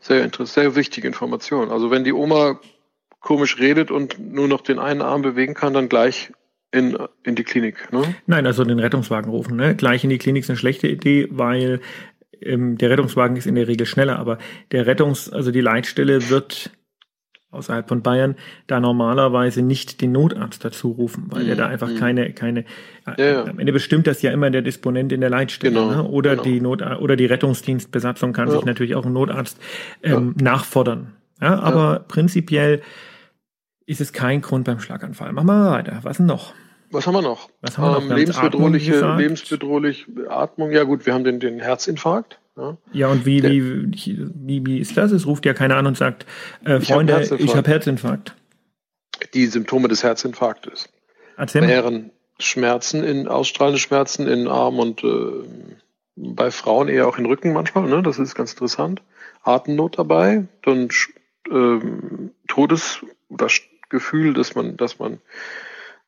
Sehr 0.00 0.22
interessant, 0.22 0.64
sehr 0.64 0.76
wichtige 0.76 1.08
Information. 1.08 1.70
Also 1.70 1.90
wenn 1.90 2.04
die 2.04 2.12
Oma 2.12 2.60
komisch 3.20 3.58
redet 3.58 3.90
und 3.90 4.18
nur 4.18 4.48
noch 4.48 4.60
den 4.60 4.78
einen 4.78 5.02
Arm 5.02 5.22
bewegen 5.22 5.54
kann, 5.54 5.72
dann 5.72 5.88
gleich 5.88 6.32
in, 6.72 6.96
in 7.24 7.34
die 7.34 7.44
Klinik. 7.44 7.90
Ne? 7.92 8.14
Nein, 8.26 8.46
also 8.46 8.64
den 8.64 8.78
Rettungswagen 8.78 9.30
rufen. 9.30 9.56
Ne? 9.56 9.74
Gleich 9.74 10.04
in 10.04 10.10
die 10.10 10.18
Klinik 10.18 10.42
ist 10.42 10.50
eine 10.50 10.58
schlechte 10.58 10.88
Idee, 10.88 11.28
weil 11.30 11.80
ähm, 12.40 12.76
der 12.78 12.90
Rettungswagen 12.90 13.36
ist 13.36 13.46
in 13.46 13.54
der 13.54 13.68
Regel 13.68 13.86
schneller, 13.86 14.18
aber 14.18 14.38
der 14.72 14.86
Rettungs-, 14.86 15.32
also 15.32 15.50
die 15.50 15.60
Leitstelle 15.60 16.28
wird 16.28 16.70
außerhalb 17.50 17.88
von 17.88 18.02
Bayern 18.02 18.36
da 18.66 18.80
normalerweise 18.80 19.62
nicht 19.62 20.00
den 20.00 20.12
Notarzt 20.12 20.64
dazu 20.64 20.90
rufen, 20.90 21.26
weil 21.28 21.44
mhm. 21.44 21.46
der 21.46 21.56
da 21.56 21.66
einfach 21.66 21.88
mhm. 21.88 21.96
keine, 21.96 22.32
keine, 22.32 22.64
ja, 23.06 23.24
ja. 23.24 23.44
am 23.44 23.58
Ende 23.58 23.72
bestimmt 23.72 24.06
das 24.06 24.22
ja 24.22 24.30
immer 24.32 24.50
der 24.50 24.62
Disponent 24.62 25.12
in 25.12 25.20
der 25.20 25.30
Leitstelle, 25.30 25.74
genau, 25.74 25.90
ne? 25.90 26.04
oder 26.04 26.30
genau. 26.30 26.42
die 26.42 26.60
Not 26.60 26.82
oder 26.82 27.16
die 27.16 27.26
Rettungsdienstbesatzung 27.26 28.32
kann 28.32 28.48
ja. 28.48 28.54
sich 28.54 28.64
natürlich 28.64 28.94
auch 28.94 29.04
einen 29.04 29.14
Notarzt 29.14 29.58
ähm, 30.02 30.34
nachfordern. 30.40 31.12
Ja, 31.40 31.58
aber 31.60 32.04
prinzipiell 32.08 32.82
ist 33.86 34.00
es 34.00 34.12
kein 34.12 34.40
Grund 34.40 34.64
beim 34.64 34.80
Schlaganfall. 34.80 35.32
Machen 35.32 35.46
wir 35.46 35.54
mal 35.54 35.70
weiter. 35.70 36.00
Was 36.02 36.16
denn 36.16 36.26
noch? 36.26 36.54
Was 36.90 37.06
haben 37.06 37.14
wir 37.14 37.22
noch? 37.22 37.50
Was 37.60 37.78
haben 37.78 37.84
wir 37.84 38.00
noch? 38.00 38.10
Ähm, 38.10 38.16
lebensbedrohliche, 38.16 39.16
lebensbedrohliche 39.16 40.30
Atmung. 40.30 40.72
Ja 40.72 40.84
gut, 40.84 41.06
wir 41.06 41.14
haben 41.14 41.24
den, 41.24 41.40
den 41.40 41.60
Herzinfarkt. 41.60 42.40
Ja, 42.56 42.76
ja 42.92 43.08
und 43.08 43.26
wie, 43.26 43.42
wie, 43.42 43.90
wie, 44.34 44.66
wie 44.66 44.78
ist 44.78 44.96
das? 44.96 45.12
Es 45.12 45.26
ruft 45.26 45.44
ja 45.44 45.54
keiner 45.54 45.76
an 45.76 45.86
und 45.86 45.96
sagt, 45.96 46.26
äh, 46.64 46.80
Freunde, 46.80 47.20
ich 47.22 47.30
habe 47.30 47.32
Herzinfarkt. 47.38 47.56
Hab 47.56 47.66
Herzinfarkt. 47.66 48.34
Die 49.34 49.46
Symptome 49.46 49.88
des 49.88 50.02
Herzinfarktes 50.02 50.88
Erzähl 51.36 51.62
wären 51.62 52.10
Schmerzen, 52.38 53.02
in, 53.02 53.28
ausstrahlende 53.28 53.80
Schmerzen 53.80 54.26
in 54.26 54.48
Arm 54.48 54.78
und 54.78 55.02
äh, 55.04 55.44
bei 56.16 56.50
Frauen 56.50 56.88
eher 56.88 57.06
auch 57.06 57.18
in 57.18 57.26
Rücken 57.26 57.52
manchmal, 57.52 57.88
ne? 57.88 58.02
das 58.02 58.18
ist 58.18 58.34
ganz 58.34 58.52
interessant. 58.52 59.02
Atemnot 59.42 59.98
dabei, 59.98 60.46
dann 60.62 60.88
äh, 61.50 61.78
Todes- 62.48 63.00
oder 63.28 63.48
Gefühl, 63.88 64.34
dass 64.34 64.54
man, 64.54 64.76
dass 64.76 64.98
man 64.98 65.20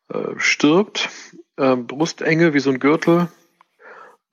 äh, 0.08 0.34
stirbt, 0.38 1.08
äh, 1.56 1.76
Brustenge 1.76 2.54
wie 2.54 2.60
so 2.60 2.70
ein 2.70 2.80
Gürtel, 2.80 3.28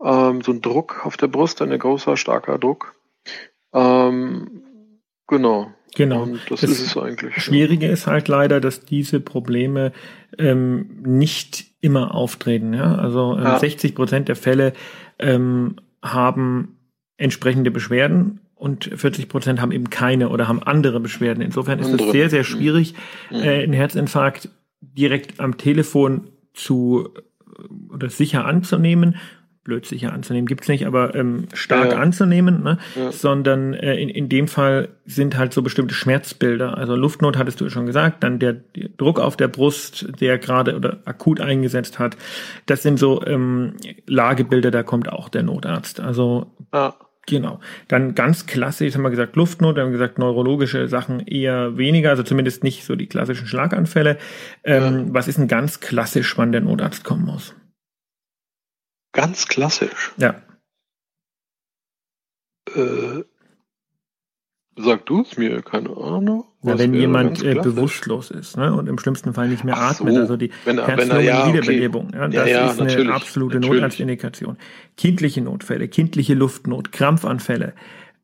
ähm, 0.03 0.41
so 0.41 0.51
ein 0.51 0.61
Druck 0.61 1.05
auf 1.05 1.17
der 1.17 1.27
Brust, 1.27 1.61
ein 1.61 1.77
großer, 1.77 2.17
starker 2.17 2.57
Druck. 2.57 2.95
Ähm, 3.73 4.61
genau. 5.27 5.71
Genau. 5.95 6.23
Und 6.23 6.41
das, 6.49 6.61
das, 6.61 6.71
ist 6.71 6.81
es 6.81 6.97
eigentlich. 6.97 7.35
Schwierige 7.41 7.87
ja. 7.87 7.93
ist 7.93 8.05
halt 8.05 8.27
leider, 8.27 8.59
dass 8.59 8.81
diese 8.81 9.21
Probleme 9.21 9.93
ähm, 10.37 11.01
nicht 11.03 11.65
immer 11.79 12.13
auftreten. 12.13 12.73
Ja? 12.73 12.95
Also 12.95 13.35
ähm, 13.37 13.43
ja. 13.43 13.59
60 13.59 13.95
Prozent 13.95 14.27
der 14.27 14.35
Fälle 14.35 14.73
ähm, 15.19 15.77
haben 16.01 16.77
entsprechende 17.17 17.71
Beschwerden 17.71 18.41
und 18.55 18.91
40 18.93 19.29
Prozent 19.29 19.61
haben 19.61 19.71
eben 19.71 19.89
keine 19.89 20.29
oder 20.29 20.49
haben 20.49 20.61
andere 20.61 20.99
Beschwerden. 20.99 21.41
Insofern 21.41 21.79
ist 21.79 21.93
es 21.93 22.11
sehr, 22.11 22.29
sehr 22.29 22.43
schwierig, 22.43 22.93
mhm. 23.29 23.37
äh, 23.37 23.63
einen 23.63 23.73
Herzinfarkt 23.73 24.49
direkt 24.81 25.39
am 25.39 25.57
Telefon 25.57 26.29
zu 26.53 27.09
oder 27.89 28.09
sicher 28.09 28.45
anzunehmen 28.45 29.15
blöd 29.65 29.85
sicher 29.85 30.13
anzunehmen, 30.13 30.45
gibt's 30.45 30.69
nicht, 30.69 30.85
aber 30.85 31.15
ähm, 31.15 31.47
stark 31.53 31.91
ja. 31.91 31.97
anzunehmen, 31.97 32.63
ne? 32.63 32.77
Ja. 32.95 33.11
sondern 33.11 33.73
äh, 33.73 33.95
in, 33.95 34.09
in 34.09 34.29
dem 34.29 34.47
Fall 34.47 34.89
sind 35.05 35.37
halt 35.37 35.53
so 35.53 35.61
bestimmte 35.63 35.93
Schmerzbilder. 35.93 36.77
Also 36.77 36.95
Luftnot 36.95 37.35
hattest 37.35 37.59
du 37.59 37.69
schon 37.69 37.87
gesagt, 37.87 38.23
dann 38.23 38.39
der, 38.39 38.53
der 38.53 38.89
Druck 38.95 39.19
auf 39.19 39.35
der 39.35 39.49
Brust, 39.49 40.07
der 40.21 40.37
gerade 40.37 40.75
oder 40.75 40.99
akut 41.05 41.41
eingesetzt 41.41 41.99
hat. 41.99 42.15
Das 42.67 42.83
sind 42.83 42.99
so 42.99 43.25
ähm, 43.25 43.73
Lagebilder, 44.05 44.71
da 44.71 44.83
kommt 44.83 45.11
auch 45.11 45.27
der 45.27 45.43
Notarzt. 45.43 45.99
Also 45.99 46.51
ja. 46.73 46.95
Genau. 47.27 47.59
Dann 47.87 48.13
ganz 48.13 48.45
klassisch 48.45 48.93
haben 48.93 49.01
wir 49.01 49.09
gesagt 49.09 49.35
Luftnot, 49.35 49.79
haben 49.79 49.87
wir 49.87 49.97
gesagt 49.97 50.19
neurologische 50.19 50.87
Sachen 50.87 51.21
eher 51.21 51.75
weniger, 51.75 52.11
also 52.11 52.21
zumindest 52.21 52.63
nicht 52.63 52.85
so 52.85 52.95
die 52.95 53.07
klassischen 53.07 53.47
Schlaganfälle. 53.47 54.17
Ähm, 54.63 55.07
was 55.09 55.27
ist 55.27 55.39
denn 55.39 55.47
ganz 55.47 55.79
klassisch, 55.79 56.37
wann 56.37 56.51
der 56.51 56.61
Notarzt 56.61 57.03
kommen 57.03 57.25
muss? 57.25 57.55
Ganz 59.15 59.47
klassisch. 59.47 60.11
Ja. 60.17 60.35
Äh, 62.75 63.23
sag 64.75 65.05
du 65.05 65.21
es 65.21 65.37
mir, 65.37 65.61
keine 65.61 65.95
Ahnung. 65.95 66.43
Na, 66.61 66.77
wenn 66.77 66.93
jemand 66.93 67.41
äh, 67.41 67.55
bewusstlos 67.55 68.29
ist 68.29 68.57
ne, 68.57 68.73
und 68.73 68.87
im 68.89 68.99
schlimmsten 68.99 69.33
Fall 69.33 69.47
nicht 69.47 69.63
mehr 69.63 69.75
Ach 69.77 69.91
atmet, 69.91 70.15
so. 70.15 70.19
also 70.19 70.35
die 70.35 70.51
wenn, 70.65 70.77
wenn 70.77 71.09
er, 71.09 71.21
ja, 71.21 71.47
Wiederbelebung, 71.47 72.07
okay. 72.07 72.17
ja, 72.17 72.27
das 72.27 72.49
ja, 72.49 72.71
ist 72.71 72.81
eine 72.81 73.13
absolute. 73.13 73.61
Notarztindikation. 73.61 74.57
Kindliche 74.97 75.41
Notfälle, 75.41 75.87
kindliche 75.87 76.33
Luftnot, 76.33 76.91
Krampfanfälle, 76.91 77.73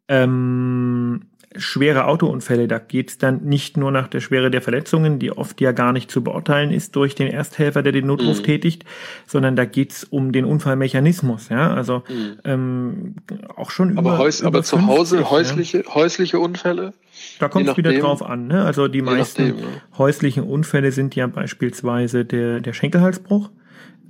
ähm, 0.09 1.30
schwere 1.55 2.05
Autounfälle, 2.05 2.67
da 2.67 2.79
geht's 2.79 3.17
dann 3.17 3.43
nicht 3.43 3.75
nur 3.75 3.91
nach 3.91 4.07
der 4.07 4.21
Schwere 4.21 4.49
der 4.49 4.61
Verletzungen, 4.61 5.19
die 5.19 5.31
oft 5.31 5.59
ja 5.59 5.71
gar 5.71 5.91
nicht 5.91 6.09
zu 6.09 6.23
beurteilen 6.23 6.71
ist 6.71 6.95
durch 6.95 7.15
den 7.15 7.27
Ersthelfer, 7.27 7.83
der 7.83 7.91
den 7.91 8.07
Notruf 8.07 8.39
mhm. 8.39 8.43
tätigt, 8.43 8.85
sondern 9.27 9.55
da 9.55 9.65
geht's 9.65 10.03
um 10.03 10.31
den 10.31 10.45
Unfallmechanismus. 10.45 11.49
Ja, 11.49 11.73
also 11.73 12.03
mhm. 12.07 12.37
ähm, 12.45 13.15
auch 13.55 13.71
schon 13.71 13.97
aber 13.97 14.11
über, 14.11 14.17
Häus 14.17 14.39
über 14.39 14.47
aber 14.47 14.63
50, 14.63 14.79
zu 14.79 14.87
Hause 14.87 15.29
häusliche 15.29 15.77
ja. 15.79 15.95
häusliche 15.95 16.39
Unfälle. 16.39 16.93
Da 17.39 17.49
kommt 17.49 17.67
es 17.67 17.77
wieder 17.77 17.93
drauf 17.93 18.23
an. 18.23 18.47
Ne? 18.47 18.63
Also 18.63 18.87
die 18.87 19.01
meisten 19.01 19.49
nachdem, 19.49 19.63
ja. 19.63 19.97
häuslichen 19.97 20.43
Unfälle 20.43 20.91
sind 20.91 21.15
ja 21.15 21.27
beispielsweise 21.27 22.23
der 22.23 22.61
der 22.61 22.73
Schenkelhalsbruch 22.73 23.49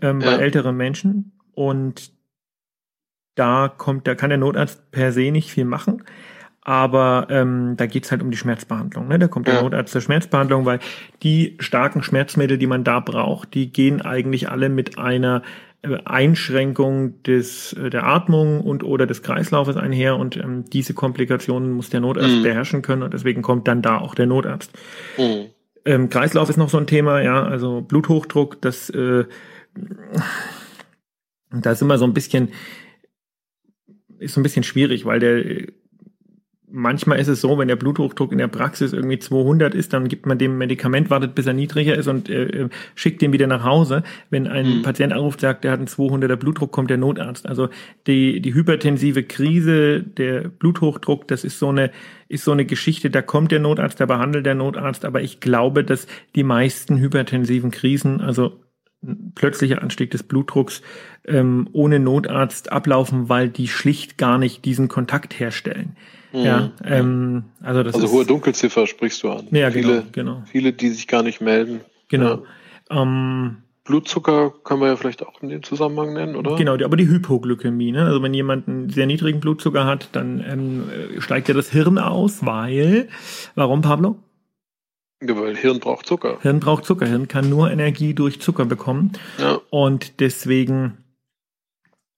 ähm, 0.02 0.22
ja. 0.22 0.32
bei 0.32 0.44
älteren 0.44 0.78
Menschen 0.78 1.32
und 1.54 2.12
da 3.36 3.74
kommt, 3.76 4.08
da 4.08 4.16
kann 4.16 4.30
der 4.30 4.38
Notarzt 4.38 4.92
per 4.92 5.12
se 5.12 5.32
nicht 5.32 5.52
viel 5.52 5.66
machen. 5.66 6.04
Aber 6.64 7.28
ähm, 7.32 7.74
da 7.76 7.88
geht's 7.88 8.12
halt 8.12 8.22
um 8.22 8.30
die 8.30 8.38
Schmerzbehandlung. 8.38 9.08
Ne? 9.08 9.18
Da 9.18 9.28
kommt 9.28 9.48
der 9.48 9.56
ja. 9.56 9.62
Notarzt 9.64 9.92
zur 9.92 10.02
Schmerzbehandlung, 10.02 10.66
weil 10.66 10.80
die 11.24 11.58
starken 11.60 12.04
Schmerzmittel, 12.04 12.60
die 12.60 12.68
man 12.68 12.84
da 12.84 13.00
braucht, 13.00 13.56
die 13.56 13.74
gehen 13.74 14.02
eigentlich 14.02 14.50
alle 14.50 14.70
mit 14.70 15.00
einer 15.00 15.42
äh, 15.82 15.98
Einschränkung 16.06 17.24
des 17.24 17.74
äh, 17.74 17.90
der 17.90 18.06
Atmung 18.06 18.62
und 18.62 18.84
oder 18.84 19.08
des 19.08 19.24
Kreislaufes 19.24 19.76
einher 19.76 20.18
und 20.18 20.38
ähm, 20.38 20.66
diese 20.70 20.94
Komplikationen 20.94 21.72
muss 21.72 21.90
der 21.90 22.02
Notarzt 22.02 22.38
mhm. 22.38 22.44
beherrschen 22.44 22.84
können 22.84 23.02
und 23.02 23.14
deswegen 23.16 23.42
kommt 23.42 23.68
dann 23.68 23.82
da 23.82 23.98
auch 23.98 24.14
der 24.14 24.28
Notarzt. 24.28 24.72
Mhm. 25.18 25.48
Ähm, 25.84 26.10
Kreislauf 26.10 26.48
ist 26.52 26.58
noch 26.58 26.70
so 26.70 26.78
ein 26.78 26.86
Thema, 26.86 27.22
ja, 27.22 27.44
also 27.44 27.82
Bluthochdruck, 27.82 28.62
das 28.62 28.92
äh, 28.92 29.26
da 31.52 31.72
ist 31.72 31.82
immer 31.82 31.98
so 31.98 32.06
ein 32.06 32.14
bisschen 32.14 32.50
ist 34.20 34.36
so 34.36 34.40
ein 34.40 34.44
bisschen 34.44 34.64
schwierig, 34.64 35.06
weil 35.06 35.20
der 35.20 35.66
manchmal 36.72 37.20
ist 37.20 37.28
es 37.28 37.42
so, 37.42 37.58
wenn 37.58 37.68
der 37.68 37.76
Bluthochdruck 37.76 38.32
in 38.32 38.38
der 38.38 38.48
Praxis 38.48 38.94
irgendwie 38.94 39.20
200 39.20 39.76
ist, 39.76 39.94
dann 39.94 40.08
gibt 40.08 40.26
man 40.26 40.38
dem 40.38 40.58
Medikament, 40.58 41.10
wartet 41.10 41.36
bis 41.36 41.46
er 41.46 41.54
niedriger 41.54 41.96
ist 41.96 42.08
und 42.08 42.30
äh, 42.30 42.44
äh 42.44 42.70
schickt 42.96 43.22
den 43.22 43.34
wieder 43.34 43.48
nach 43.48 43.64
Hause. 43.64 44.04
Wenn 44.30 44.48
ein 44.48 44.78
mhm. 44.78 44.82
Patient 44.82 45.14
anruft, 45.14 45.42
sagt, 45.42 45.64
der 45.64 45.72
hat 45.72 45.80
einen 45.80 45.88
200er 45.88 46.36
Blutdruck, 46.36 46.72
kommt 46.72 46.90
der 46.90 46.98
Notarzt. 46.98 47.48
Also 47.48 47.70
die, 48.08 48.42
die 48.42 48.54
hypertensive 48.54 49.24
Krise, 49.24 50.02
der 50.02 50.48
Bluthochdruck, 50.48 51.28
das 51.28 51.44
ist 51.44 51.60
so 51.60 51.70
eine, 51.70 51.92
ist 52.28 52.44
so 52.44 52.52
eine 52.52 52.66
Geschichte, 52.66 53.10
da 53.10 53.22
kommt 53.22 53.52
der 53.52 53.60
Notarzt, 53.60 54.00
da 54.00 54.06
behandelt 54.06 54.46
der 54.46 54.56
Notarzt, 54.56 55.06
aber 55.06 55.22
ich 55.22 55.40
glaube, 55.40 55.84
dass 55.84 56.08
die 56.36 56.44
meisten 56.44 56.98
hypertensiven 56.98 57.72
Krisen, 57.72 58.22
also 58.22 58.62
plötzlicher 59.36 59.82
Anstieg 59.82 60.12
des 60.12 60.24
Blutdrucks 60.24 60.82
ähm, 61.26 61.68
ohne 61.74 62.00
Notarzt 62.00 62.72
ablaufen, 62.72 63.30
weil 63.30 63.50
die 63.50 63.68
schlicht 63.68 64.18
gar 64.18 64.38
nicht 64.38 64.64
diesen 64.66 64.88
Kontakt 64.88 65.40
herstellen. 65.40 65.96
Ja, 66.34 66.72
ähm, 66.86 67.44
also 67.62 67.84
das 67.84 67.96
also 67.96 68.08
ist, 68.08 68.14
hohe 68.14 68.26
Dunkelziffer 68.26 68.88
sprichst 68.88 69.24
du 69.24 69.32
an. 69.32 69.48
Ja, 69.52 69.70
viele, 69.70 70.04
genau, 70.12 70.34
genau. 70.34 70.44
Viele, 70.46 70.74
die 70.74 70.90
sich 70.90 71.08
gar 71.08 71.24
nicht 71.24 71.42
melden. 71.42 71.82
Genau. 72.08 72.46
Ja. 72.90 73.02
Ähm, 73.02 73.58
Blutzucker 73.84 74.54
können 74.64 74.82
wir 74.82 74.88
ja 74.88 74.96
vielleicht 74.96 75.26
auch 75.26 75.42
in 75.42 75.50
dem 75.50 75.64
Zusammenhang 75.64 76.14
nennen, 76.14 76.36
oder? 76.36 76.56
Genau, 76.56 76.74
aber 76.74 76.98
die 76.98 77.08
Hypoglykämie. 77.08 77.92
Ne? 77.92 78.06
Also 78.06 78.22
wenn 78.22 78.34
jemand 78.34 78.68
einen 78.68 78.90
sehr 78.90 79.08
niedrigen 79.08 79.40
Blutzucker 79.40 79.86
hat, 79.86 80.10
dann 80.14 80.44
ähm, 80.48 80.84
steigt 81.20 81.48
ja 81.48 81.54
das 81.54 81.72
Hirn 81.72 81.98
aus, 81.98 82.46
weil, 82.46 83.10
warum 83.56 83.82
Pablo? 83.82 84.18
Ja, 85.24 85.36
weil 85.40 85.56
Hirn 85.56 85.80
braucht 85.80 86.06
Zucker. 86.06 86.38
Hirn 86.42 86.60
braucht 86.60 86.86
Zucker. 86.86 87.08
Hirn 87.08 87.28
kann 87.28 87.50
nur 87.50 87.72
Energie 87.72 88.14
durch 88.14 88.40
Zucker 88.40 88.66
bekommen. 88.66 89.14
Ja. 89.40 89.60
Und 89.70 90.20
deswegen 90.20 90.98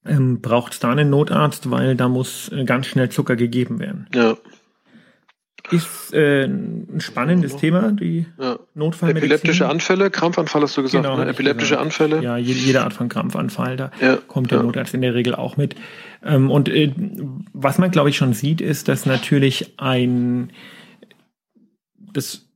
ähm, 0.05 0.41
braucht 0.41 0.73
es 0.73 0.79
da 0.79 0.91
einen 0.91 1.09
Notarzt, 1.09 1.69
weil 1.71 1.95
da 1.95 2.09
muss 2.09 2.49
äh, 2.49 2.65
ganz 2.65 2.87
schnell 2.87 3.09
Zucker 3.09 3.35
gegeben 3.35 3.79
werden. 3.79 4.07
Ja. 4.13 4.37
Ist 5.71 6.13
äh, 6.13 6.43
ein 6.43 6.99
spannendes 6.99 7.55
Thema, 7.55 7.93
die 7.93 8.25
ja. 8.37 8.59
Notfallmedizin. 8.73 9.31
Epileptische 9.31 9.69
Anfälle, 9.69 10.11
Krampfanfall 10.11 10.61
hast 10.63 10.75
du 10.75 10.81
gesagt, 10.81 11.05
Genau, 11.05 11.15
ne? 11.17 11.25
Epileptische 11.25 11.75
gesagt. 11.75 11.85
Anfälle. 11.85 12.21
Ja, 12.21 12.35
jede, 12.35 12.59
jede 12.59 12.83
Art 12.83 12.93
von 12.93 13.07
Krampfanfall, 13.07 13.77
da 13.77 13.91
Ja, 14.01 14.17
kommt 14.17 14.51
der 14.51 14.57
ja. 14.57 14.63
Notarzt 14.65 14.93
in 14.93 15.01
der 15.01 15.13
Regel 15.13 15.35
auch 15.35 15.55
mit. 15.55 15.75
Ähm, 16.21 16.51
und 16.51 16.67
äh, 16.67 16.93
was 17.53 17.77
man, 17.77 17.91
glaube 17.91 18.09
ich, 18.09 18.17
schon 18.17 18.33
sieht, 18.33 18.59
ist, 18.59 18.89
dass 18.89 19.05
natürlich 19.05 19.79
ein 19.79 20.51
das 21.95 22.49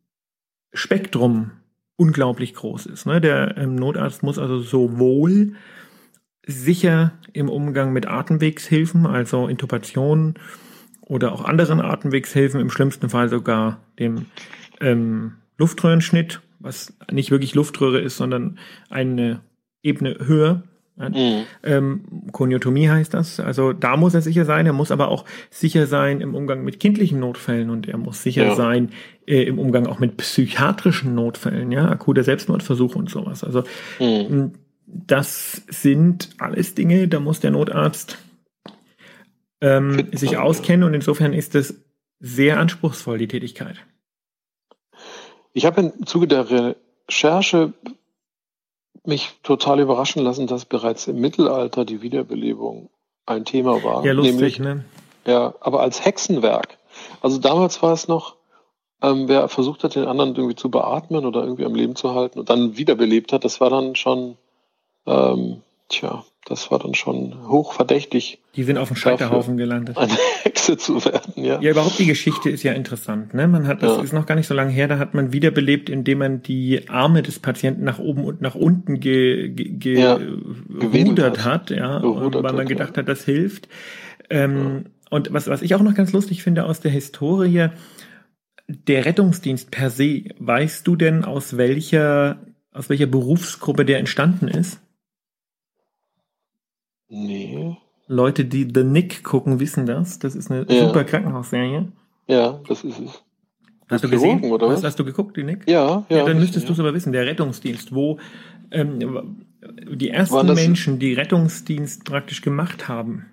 Spektrum 0.74 1.52
unglaublich 1.96 2.54
groß 2.54 2.88
ist. 2.88 3.06
Ne? 3.06 3.22
Der 3.22 3.58
ähm, 3.58 3.76
Notarzt 3.76 4.22
muss 4.22 4.38
also 4.38 4.60
sowohl 4.60 5.54
sicher 6.48 7.12
im 7.34 7.50
Umgang 7.50 7.94
mit 7.94 8.08
Atemwegshilfen, 8.08 9.06
also 9.06 9.48
Intubation 9.48 10.36
oder 11.02 11.32
auch 11.34 11.44
anderen 11.46 11.82
Atemwegshilfen, 11.82 12.60
im 12.60 12.70
schlimmsten 12.70 13.10
Fall 13.10 13.30
sogar 13.30 13.80
dem 14.00 14.26
ähm, 14.82 15.34
Luftröhrenschnitt, 15.58 16.42
was 16.60 16.94
nicht 17.12 17.32
wirklich 17.32 17.54
Luftröhre 17.56 18.00
ist, 18.00 18.18
sondern 18.18 18.58
eine 18.90 19.42
Ebene 19.84 20.18
höher. 20.26 20.64
Mhm. 21.00 21.44
ähm, 21.62 22.02
Koniotomie 22.32 22.90
heißt 22.90 23.14
das. 23.14 23.40
Also 23.40 23.72
da 23.72 23.98
muss 23.98 24.16
er 24.16 24.22
sicher 24.24 24.46
sein. 24.46 24.66
Er 24.66 24.74
muss 24.74 24.90
aber 24.90 25.10
auch 25.10 25.26
sicher 25.52 25.86
sein 25.86 26.22
im 26.22 26.34
Umgang 26.34 26.64
mit 26.64 26.80
kindlichen 26.80 27.20
Notfällen 27.20 27.70
und 27.70 27.88
er 27.88 28.00
muss 28.00 28.24
sicher 28.24 28.46
Ja. 28.48 28.56
sein 28.56 28.90
äh, 29.28 29.44
im 29.44 29.60
Umgang 29.60 29.86
auch 29.86 30.00
mit 30.00 30.18
psychiatrischen 30.18 31.14
Notfällen, 31.14 31.72
ja, 31.72 31.88
akuter 31.88 32.24
Selbstmordversuch 32.24 32.96
und 32.96 33.12
sowas. 33.12 33.44
Also 33.44 33.64
Mhm. 34.00 34.54
Das 34.88 35.62
sind 35.70 36.30
alles 36.40 36.74
Dinge, 36.74 37.08
da 37.08 37.20
muss 37.20 37.40
der 37.40 37.52
Notarzt 37.52 38.18
ähm, 39.62 40.10
sich 40.14 40.38
auskennen 40.38 40.88
und 40.88 40.94
insofern 40.94 41.34
ist 41.34 41.56
es 41.56 41.84
sehr 42.20 42.60
anspruchsvoll, 42.60 43.18
die 43.18 43.28
Tätigkeit. 43.28 43.78
Ich 45.54 45.66
habe 45.66 45.82
im 45.82 46.06
Zuge 46.06 46.28
der 46.28 46.76
Recherche 47.10 47.74
mich 49.04 49.40
total 49.44 49.80
überraschen 49.80 50.24
lassen, 50.24 50.48
dass 50.48 50.66
bereits 50.66 51.08
im 51.08 51.20
Mittelalter 51.20 51.86
die 51.86 52.02
Wiederbelebung 52.02 52.90
ein 53.26 53.46
Thema 53.46 53.84
war. 53.84 54.06
Ja, 54.06 54.14
lustig, 54.14 54.36
Nämlich, 54.36 54.60
ne? 54.60 54.86
ja, 55.26 55.54
aber 55.60 55.82
als 55.82 56.04
Hexenwerk. 56.04 56.78
Also 57.22 57.38
damals 57.38 57.82
war 57.82 57.94
es 57.94 58.08
noch, 58.08 58.36
ähm, 59.02 59.28
wer 59.28 59.48
versucht 59.48 59.84
hat, 59.84 59.96
den 59.96 60.06
anderen 60.06 60.36
irgendwie 60.36 60.56
zu 60.56 60.70
beatmen 60.70 61.26
oder 61.26 61.44
irgendwie 61.44 61.66
am 61.66 61.76
Leben 61.76 61.96
zu 61.96 62.14
halten 62.14 62.40
und 62.40 62.50
dann 62.50 62.78
wiederbelebt 62.78 63.32
hat, 63.34 63.46
das 63.46 63.62
war 63.62 63.70
dann 63.70 63.96
schon, 63.96 64.38
ähm, 65.08 65.62
tja, 65.90 66.24
das 66.46 66.72
war 66.72 66.80
dann 66.80 66.94
schon 66.94 67.36
hochverdächtig, 67.50 68.40
Die 68.56 68.64
sind 68.64 68.78
auf 68.78 68.88
dem 68.88 68.96
Scheiterhaufen 68.96 69.58
gelandet. 69.58 69.98
eine 69.98 70.14
Hexe 70.44 70.78
zu 70.78 71.04
werden, 71.04 71.34
ja. 71.44 71.60
Ja, 71.60 71.72
überhaupt 71.72 72.00
die 72.00 72.06
Geschichte 72.06 72.50
ist 72.50 72.64
ja 72.64 72.72
interessant. 72.74 73.34
Ne? 73.34 73.48
Man 73.48 73.68
hat, 73.68 73.84
das 73.84 73.98
Ja. 73.98 74.04
ist 74.04 74.14
noch 74.14 74.26
gar 74.26 74.36
nicht 74.36 74.48
so 74.48 74.54
lange 74.54 74.72
her, 74.72 74.88
da 74.88 74.98
hat 74.98 75.14
man 75.14 75.34
wiederbelebt, 75.34 75.90
indem 75.90 76.20
man 76.20 76.42
die 76.44 76.88
Arme 76.90 77.22
des 77.22 77.40
Patienten 77.40 77.84
nach 77.84 78.00
oben 78.00 78.24
und 78.24 78.40
nach 78.42 78.56
unten 78.56 79.00
ge, 79.02 79.50
ge, 79.50 79.70
ge, 79.72 80.00
Ja, 80.00 80.20
gerudert 80.70 81.44
hat, 81.44 81.70
ja, 81.70 82.00
Gerudert 82.00 82.44
weil 82.44 82.54
man 82.54 82.62
hat, 82.62 82.70
gedacht 82.70 82.92
ja. 82.96 82.98
hat, 83.02 83.10
das 83.10 83.24
hilft. 83.26 83.68
Ähm, 84.30 84.86
Und 85.10 85.32
was, 85.34 85.48
was 85.48 85.62
ich 85.62 85.74
auch 85.76 85.82
noch 85.82 85.96
ganz 85.96 86.12
lustig 86.14 86.44
finde 86.44 86.66
aus 86.66 86.80
der 86.82 86.92
Historie, 86.92 87.68
der 88.68 89.06
Rettungsdienst 89.06 89.72
per 89.72 89.90
se, 89.90 90.24
weißt 90.40 90.86
du 90.88 90.96
denn, 90.98 91.24
aus 91.24 91.56
welcher, 91.58 92.40
aus 92.74 92.90
welcher 92.90 93.06
Berufsgruppe 93.06 93.86
der 93.86 94.00
entstanden 94.00 94.48
ist? 94.50 94.80
Nee. 97.10 97.78
Leute, 98.08 98.46
die 98.46 98.68
The 98.74 98.84
Nick 98.84 99.24
gucken, 99.24 99.60
wissen 99.60 99.86
das. 99.86 100.20
Das 100.20 100.36
ist 100.36 100.50
eine 100.52 100.66
Ja. 100.70 100.88
super 100.88 101.04
Krankenhausserie. 101.04 101.92
Ja, 102.28 102.60
das 102.68 102.84
ist 102.84 103.00
es. 103.00 103.24
Hast 103.90 104.04
du 104.04 104.10
gesehen? 104.10 104.42
oder 104.44 104.68
hast, 104.68 104.78
was? 104.78 104.84
hast 104.84 105.00
du 105.00 105.06
geguckt, 105.06 105.38
die 105.38 105.44
Nick? 105.44 105.64
Ja, 105.68 106.06
ja. 106.10 106.18
Ja, 106.18 106.26
dann 106.26 106.40
müsstest 106.40 106.68
du 106.68 106.74
es 106.74 106.80
aber 106.80 106.94
wissen. 106.94 107.14
Der 107.14 107.26
Rettungsdienst, 107.26 107.94
wo 107.96 108.20
ähm, 108.72 109.46
die 109.94 110.10
ersten 110.10 110.54
Menschen, 110.54 111.00
die 111.00 111.14
Rettungsdienst 111.14 112.04
praktisch 112.04 112.42
gemacht 112.42 112.88
haben, 112.88 113.26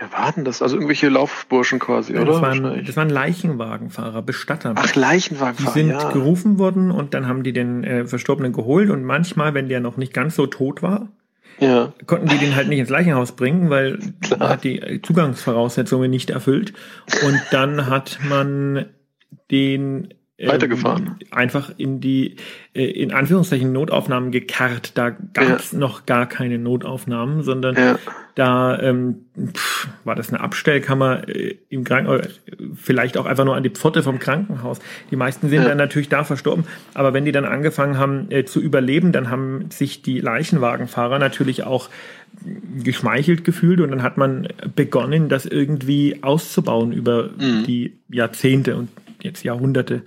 Wer 0.00 0.12
war 0.12 0.32
denn 0.32 0.46
das? 0.46 0.62
Also 0.62 0.76
irgendwelche 0.76 1.10
Laufburschen 1.10 1.78
quasi, 1.78 2.14
oder? 2.14 2.24
das, 2.24 2.40
waren, 2.40 2.84
das 2.86 2.96
waren 2.96 3.10
Leichenwagenfahrer, 3.10 4.22
Bestatter. 4.22 4.72
Ach, 4.74 4.90
Die 4.90 4.98
Leichenwagenfahrer, 4.98 5.74
sind 5.74 5.90
ja. 5.90 6.10
gerufen 6.10 6.58
worden 6.58 6.90
und 6.90 7.12
dann 7.12 7.26
haben 7.28 7.42
die 7.42 7.52
den 7.52 7.84
äh, 7.84 8.06
Verstorbenen 8.06 8.54
geholt 8.54 8.88
und 8.88 9.04
manchmal, 9.04 9.52
wenn 9.52 9.68
der 9.68 9.80
noch 9.80 9.98
nicht 9.98 10.14
ganz 10.14 10.36
so 10.36 10.46
tot 10.46 10.82
war, 10.82 11.08
Ja, 11.60 11.92
konnten 12.06 12.28
die 12.28 12.38
den 12.38 12.56
halt 12.56 12.68
nicht 12.68 12.78
ins 12.78 12.88
Leichenhaus 12.88 13.32
bringen, 13.32 13.70
weil 13.70 13.98
Klar. 14.20 14.40
er 14.40 14.48
hat 14.48 14.64
die 14.64 14.80
äh, 14.80 15.02
Zugangsvoraussetzungen 15.02 16.10
nicht 16.10 16.30
erfüllt. 16.30 16.72
Und 17.24 17.40
dann 17.50 17.86
hat 17.86 18.18
man 18.28 18.86
den 19.50 20.14
ähm, 20.38 20.48
Weitergefahren. 20.48 21.18
einfach 21.30 21.72
in 21.76 22.00
die 22.00 22.36
äh, 22.72 22.84
in 22.84 23.12
Anführungszeichen 23.12 23.72
Notaufnahmen 23.72 24.30
gekarrt. 24.30 24.96
Da 24.96 25.10
gab 25.10 25.60
es 25.60 25.72
noch 25.72 26.06
gar 26.06 26.26
keine 26.26 26.58
Notaufnahmen, 26.58 27.42
sondern 27.42 27.76
ja. 27.76 27.98
Da 28.40 28.78
ähm, 28.80 29.26
pff, 29.54 29.88
war 30.04 30.14
das 30.16 30.30
eine 30.30 30.40
Abstellkammer 30.40 31.28
äh, 31.28 31.56
im 31.68 31.84
Krankenhaus, 31.84 32.40
vielleicht 32.74 33.18
auch 33.18 33.26
einfach 33.26 33.44
nur 33.44 33.54
an 33.54 33.62
die 33.62 33.70
Pforte 33.70 34.02
vom 34.02 34.18
Krankenhaus. 34.18 34.78
Die 35.10 35.16
meisten 35.16 35.48
sind 35.50 35.62
Ja. 35.62 35.68
dann 35.68 35.78
natürlich 35.78 36.08
da 36.08 36.24
verstorben, 36.24 36.64
aber 36.94 37.12
wenn 37.12 37.24
die 37.26 37.32
dann 37.32 37.44
angefangen 37.44 37.98
haben 37.98 38.30
äh, 38.30 38.44
zu 38.44 38.60
überleben, 38.60 39.12
dann 39.12 39.30
haben 39.30 39.66
sich 39.70 40.02
die 40.02 40.20
Leichenwagenfahrer 40.20 41.18
natürlich 41.18 41.64
auch 41.64 41.90
geschmeichelt 42.82 43.44
gefühlt 43.44 43.80
und 43.80 43.90
dann 43.90 44.02
hat 44.02 44.16
man 44.16 44.48
begonnen, 44.74 45.28
das 45.28 45.46
irgendwie 45.46 46.18
auszubauen 46.22 46.92
über 46.92 47.30
Mhm. 47.38 47.64
die 47.66 47.98
Jahrzehnte 48.08 48.76
und 48.76 48.88
jetzt 49.20 49.44
Jahrhunderte. 49.44 50.02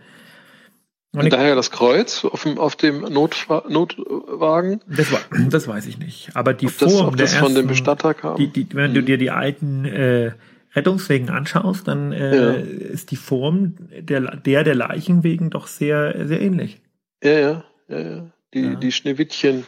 Und 1.16 1.32
daher 1.32 1.56
das 1.56 1.70
Kreuz 1.70 2.26
auf 2.26 2.42
dem, 2.44 2.58
auf 2.58 2.76
dem 2.76 3.02
Notfa 3.02 3.64
Notwagen. 3.70 4.82
das, 4.88 5.12
war, 5.12 5.20
das 5.50 5.68
weiß 5.68 5.86
ich 5.86 6.00
nicht. 6.00 6.32
Aber 6.36 6.54
die 6.54 6.66
Ob 6.68 6.78
das, 6.80 6.92
Form 6.94 7.08
ob 7.08 7.18
das 7.18 7.32
der 7.32 7.40
von 7.40 7.50
dem 7.50 7.56
ersten- 7.58 7.68
Bestatter 7.70 8.14
kam? 8.16 8.38
Die, 8.38 8.48
die, 8.48 8.68
wenn 8.74 8.94
du 8.94 9.02
Mhm. 9.02 9.06
dir 9.06 9.18
die 9.20 9.30
alten 9.32 9.86
äh, 9.86 10.32
Rettungswegen 10.76 11.30
anschaust, 11.30 11.88
dann 11.88 12.12
äh, 12.14 12.36
Ja. 12.36 12.52
ist 12.54 13.12
die 13.12 13.16
Form 13.16 13.76
der, 14.00 14.22
der 14.38 14.64
der 14.64 14.74
Leichenwegen 14.76 15.52
doch 15.52 15.68
sehr, 15.68 16.28
sehr 16.28 16.42
ähnlich. 16.42 16.82
ja, 17.24 17.32
ja, 17.32 17.64
ja, 17.90 18.00
ja. 18.00 18.32
Die, 18.56 18.62
Ja. 18.62 18.76
die 18.76 18.92
Schneewittchen 18.92 19.66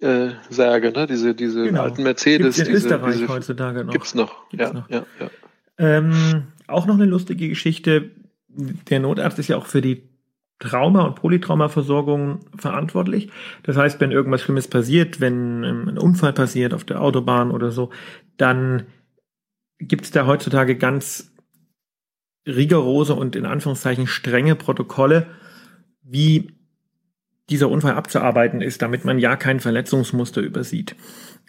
äh, 0.00 0.28
Särge, 0.50 0.92
ne? 0.92 1.06
Diese, 1.06 1.34
diese 1.34 1.64
Genau. 1.64 1.82
alten 1.82 2.02
Mercedes, 2.04 2.56
Gibt's 2.56 2.58
in 2.58 2.74
diese, 2.74 2.86
Österreich 2.94 3.16
diese 3.16 3.28
heutzutage 3.28 3.84
noch. 3.84 3.92
gibt's 3.92 4.14
noch. 4.14 4.48
Gibt's 4.50 4.66
ja, 4.68 4.72
noch. 4.72 4.90
ja, 4.90 5.04
ja. 5.20 5.30
Ähm, 5.78 6.44
auch 6.68 6.86
noch 6.86 6.94
eine 6.94 7.06
lustige 7.06 7.48
Geschichte. 7.48 8.10
Der 8.48 9.00
Notarzt 9.00 9.38
ist 9.38 9.48
ja 9.48 9.56
auch 9.56 9.66
für 9.66 9.80
die 9.80 10.02
Trauma- 10.58 11.04
und 11.04 11.16
Polytraumaversorgung 11.16 12.40
verantwortlich. 12.56 13.30
Das 13.62 13.76
heißt, 13.76 14.00
wenn 14.00 14.10
irgendwas 14.10 14.42
Schlimmes 14.42 14.68
passiert, 14.68 15.20
wenn 15.20 15.64
ähm, 15.64 15.88
ein 15.88 15.98
Unfall 15.98 16.32
passiert 16.32 16.72
auf 16.72 16.84
der 16.84 17.02
Autobahn 17.02 17.50
oder 17.50 17.70
so, 17.70 17.90
dann 18.38 18.84
gibt 19.78 20.04
es 20.04 20.10
da 20.10 20.26
heutzutage 20.26 20.76
ganz 20.76 21.32
rigorose 22.46 23.14
und 23.14 23.36
in 23.36 23.44
Anführungszeichen 23.44 24.06
strenge 24.06 24.54
Protokolle, 24.54 25.26
wie 26.02 26.52
dieser 27.50 27.68
Unfall 27.68 27.94
abzuarbeiten 27.94 28.60
ist, 28.60 28.82
damit 28.82 29.04
man 29.04 29.18
ja 29.18 29.36
kein 29.36 29.60
Verletzungsmuster 29.60 30.40
übersieht. 30.40 30.96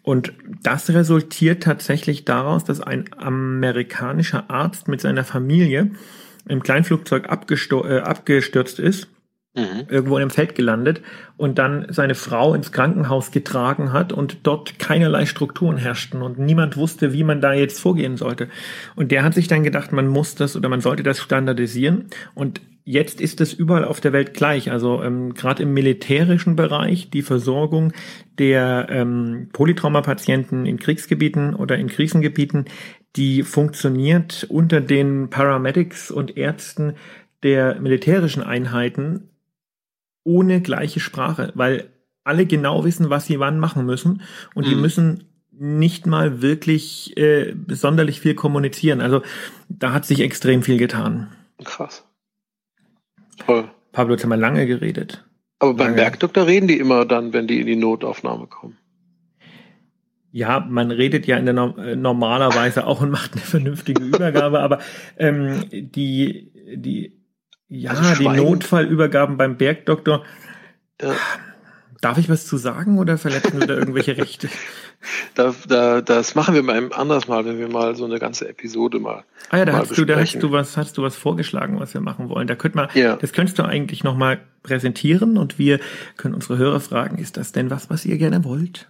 Und 0.03 0.33
das 0.63 0.89
resultiert 0.89 1.63
tatsächlich 1.63 2.25
daraus, 2.25 2.63
dass 2.63 2.81
ein 2.81 3.05
amerikanischer 3.17 4.49
Arzt 4.49 4.87
mit 4.87 5.01
seiner 5.01 5.23
Familie 5.23 5.91
im 6.47 6.63
Kleinflugzeug 6.63 7.25
äh, 7.25 7.99
abgestürzt 7.99 8.79
ist 8.79 9.07
mhm. 9.57 9.85
irgendwo 9.89 10.15
in 10.17 10.21
einem 10.21 10.29
Feld 10.29 10.55
gelandet 10.55 11.01
und 11.35 11.57
dann 11.57 11.87
seine 11.89 12.15
Frau 12.15 12.53
ins 12.53 12.71
Krankenhaus 12.71 13.31
getragen 13.31 13.91
hat 13.91 14.13
und 14.13 14.37
dort 14.43 14.79
keinerlei 14.79 15.25
Strukturen 15.25 15.77
herrschten 15.77 16.21
und 16.21 16.39
niemand 16.39 16.77
wusste, 16.77 17.11
wie 17.11 17.23
man 17.23 17.41
da 17.41 17.53
jetzt 17.53 17.79
vorgehen 17.79 18.17
sollte. 18.17 18.47
Und 18.95 19.11
der 19.11 19.23
hat 19.23 19.33
sich 19.33 19.47
dann 19.47 19.63
gedacht, 19.63 19.91
man 19.91 20.07
muss 20.07 20.35
das 20.35 20.55
oder 20.55 20.69
man 20.69 20.81
sollte 20.81 21.03
das 21.03 21.19
standardisieren 21.19 22.05
und 22.35 22.61
Jetzt 22.89 23.19
ist 23.19 23.41
es 23.41 23.51
überall 23.51 23.83
auf 23.83 23.99
der 23.99 24.13
Welt 24.13 24.33
gleich. 24.33 24.71
Also 24.71 25.03
ähm, 25.03 25.33
gerade 25.33 25.61
im 25.63 25.73
militärischen 25.73 26.55
Bereich 26.55 27.09
die 27.09 27.21
Versorgung 27.21 27.91
der 28.39 28.87
ähm, 28.89 29.49
Polytraumapatienten 29.51 30.65
in 30.65 30.79
Kriegsgebieten 30.79 31.53
oder 31.53 31.77
in 31.77 31.89
Krisengebieten, 31.89 32.63
die 33.15 33.43
funktioniert 33.43 34.45
unter 34.49 34.81
den 34.81 35.29
Paramedics 35.29 36.11
und 36.11 36.37
Ärzten 36.37 36.95
der 37.43 37.79
militärischen 37.79 38.43
Einheiten 38.43 39.29
ohne 40.23 40.61
gleiche 40.61 40.99
Sprache, 40.99 41.51
weil 41.55 41.89
alle 42.23 42.45
genau 42.45 42.83
wissen, 42.83 43.09
was 43.09 43.25
sie 43.25 43.39
wann 43.39 43.59
machen 43.59 43.85
müssen 43.85 44.21
und 44.53 44.65
mhm. 44.65 44.69
die 44.69 44.75
müssen 44.75 45.23
nicht 45.59 46.05
mal 46.05 46.41
wirklich 46.41 47.17
äh, 47.17 47.55
sonderlich 47.69 48.19
viel 48.21 48.35
kommunizieren. 48.35 49.01
Also 49.01 49.21
da 49.69 49.93
hat 49.93 50.05
sich 50.05 50.19
extrem 50.19 50.61
viel 50.61 50.77
getan. 50.77 51.31
Krass. 51.63 52.05
Toll. 53.45 53.69
Pablo 53.91 54.15
hat 54.15 54.25
mal 54.25 54.39
lange 54.39 54.67
geredet. 54.67 55.25
Aber 55.59 55.73
beim 55.73 55.87
lange. 55.87 55.95
Bergdoktor 55.95 56.45
reden 56.45 56.67
die 56.67 56.77
immer 56.77 57.05
dann, 57.05 57.33
wenn 57.33 57.47
die 57.47 57.59
in 57.59 57.65
die 57.65 57.75
Notaufnahme 57.75 58.47
kommen. 58.47 58.77
Ja, 60.31 60.59
man 60.59 60.91
redet 60.91 61.25
ja 61.25 61.37
in 61.37 61.45
der 61.45 61.53
no 61.53 61.75
äh, 61.77 61.95
normalerweise 61.95 62.85
auch 62.85 63.01
und 63.01 63.09
macht 63.09 63.33
eine 63.33 63.41
vernünftige 63.41 64.03
Übergabe, 64.03 64.59
aber 64.59 64.79
ähm, 65.17 65.63
die, 65.71 66.51
die 66.75 67.17
ja, 67.69 67.91
also 67.91 68.23
die 68.23 68.29
Notfallübergaben 68.29 69.37
beim 69.37 69.57
Bergdoktor. 69.57 70.23
Ja. 71.01 71.13
Darf 71.99 72.19
ich 72.19 72.29
was 72.29 72.45
zu 72.45 72.57
sagen 72.57 72.99
oder 72.99 73.17
verletzen 73.17 73.59
wir 73.59 73.67
da 73.67 73.73
irgendwelche 73.73 74.17
Rechte? 74.17 74.49
Da, 75.33 75.53
da, 75.67 76.01
das 76.01 76.35
machen 76.35 76.53
wir 76.53 76.61
mal 76.61 76.91
anders 76.93 77.27
mal, 77.27 77.45
wenn 77.45 77.57
wir 77.57 77.69
mal 77.69 77.95
so 77.95 78.05
eine 78.05 78.19
ganze 78.19 78.47
Episode 78.47 78.99
mal. 78.99 79.23
Ah 79.49 79.57
ja, 79.57 79.65
da 79.65 79.73
hast 79.73 79.97
du, 79.97 80.05
da 80.05 80.19
hast 80.19 80.41
du 80.41 80.51
was, 80.51 80.77
hast 80.77 80.97
du 80.97 81.01
was 81.01 81.15
vorgeschlagen, 81.15 81.79
was 81.79 81.93
wir 81.93 82.01
machen 82.01 82.29
wollen. 82.29 82.47
Da 82.47 82.55
könnte 82.55 82.77
man, 82.77 82.89
ja. 82.93 83.15
das 83.15 83.33
könntest 83.33 83.57
du 83.57 83.63
eigentlich 83.63 84.03
nochmal 84.03 84.41
präsentieren 84.63 85.37
und 85.37 85.57
wir 85.57 85.79
können 86.17 86.35
unsere 86.35 86.57
Hörer 86.57 86.79
fragen, 86.79 87.17
ist 87.17 87.37
das 87.37 87.51
denn 87.51 87.69
was, 87.69 87.89
was 87.89 88.05
ihr 88.05 88.17
gerne 88.17 88.43
wollt? 88.43 88.87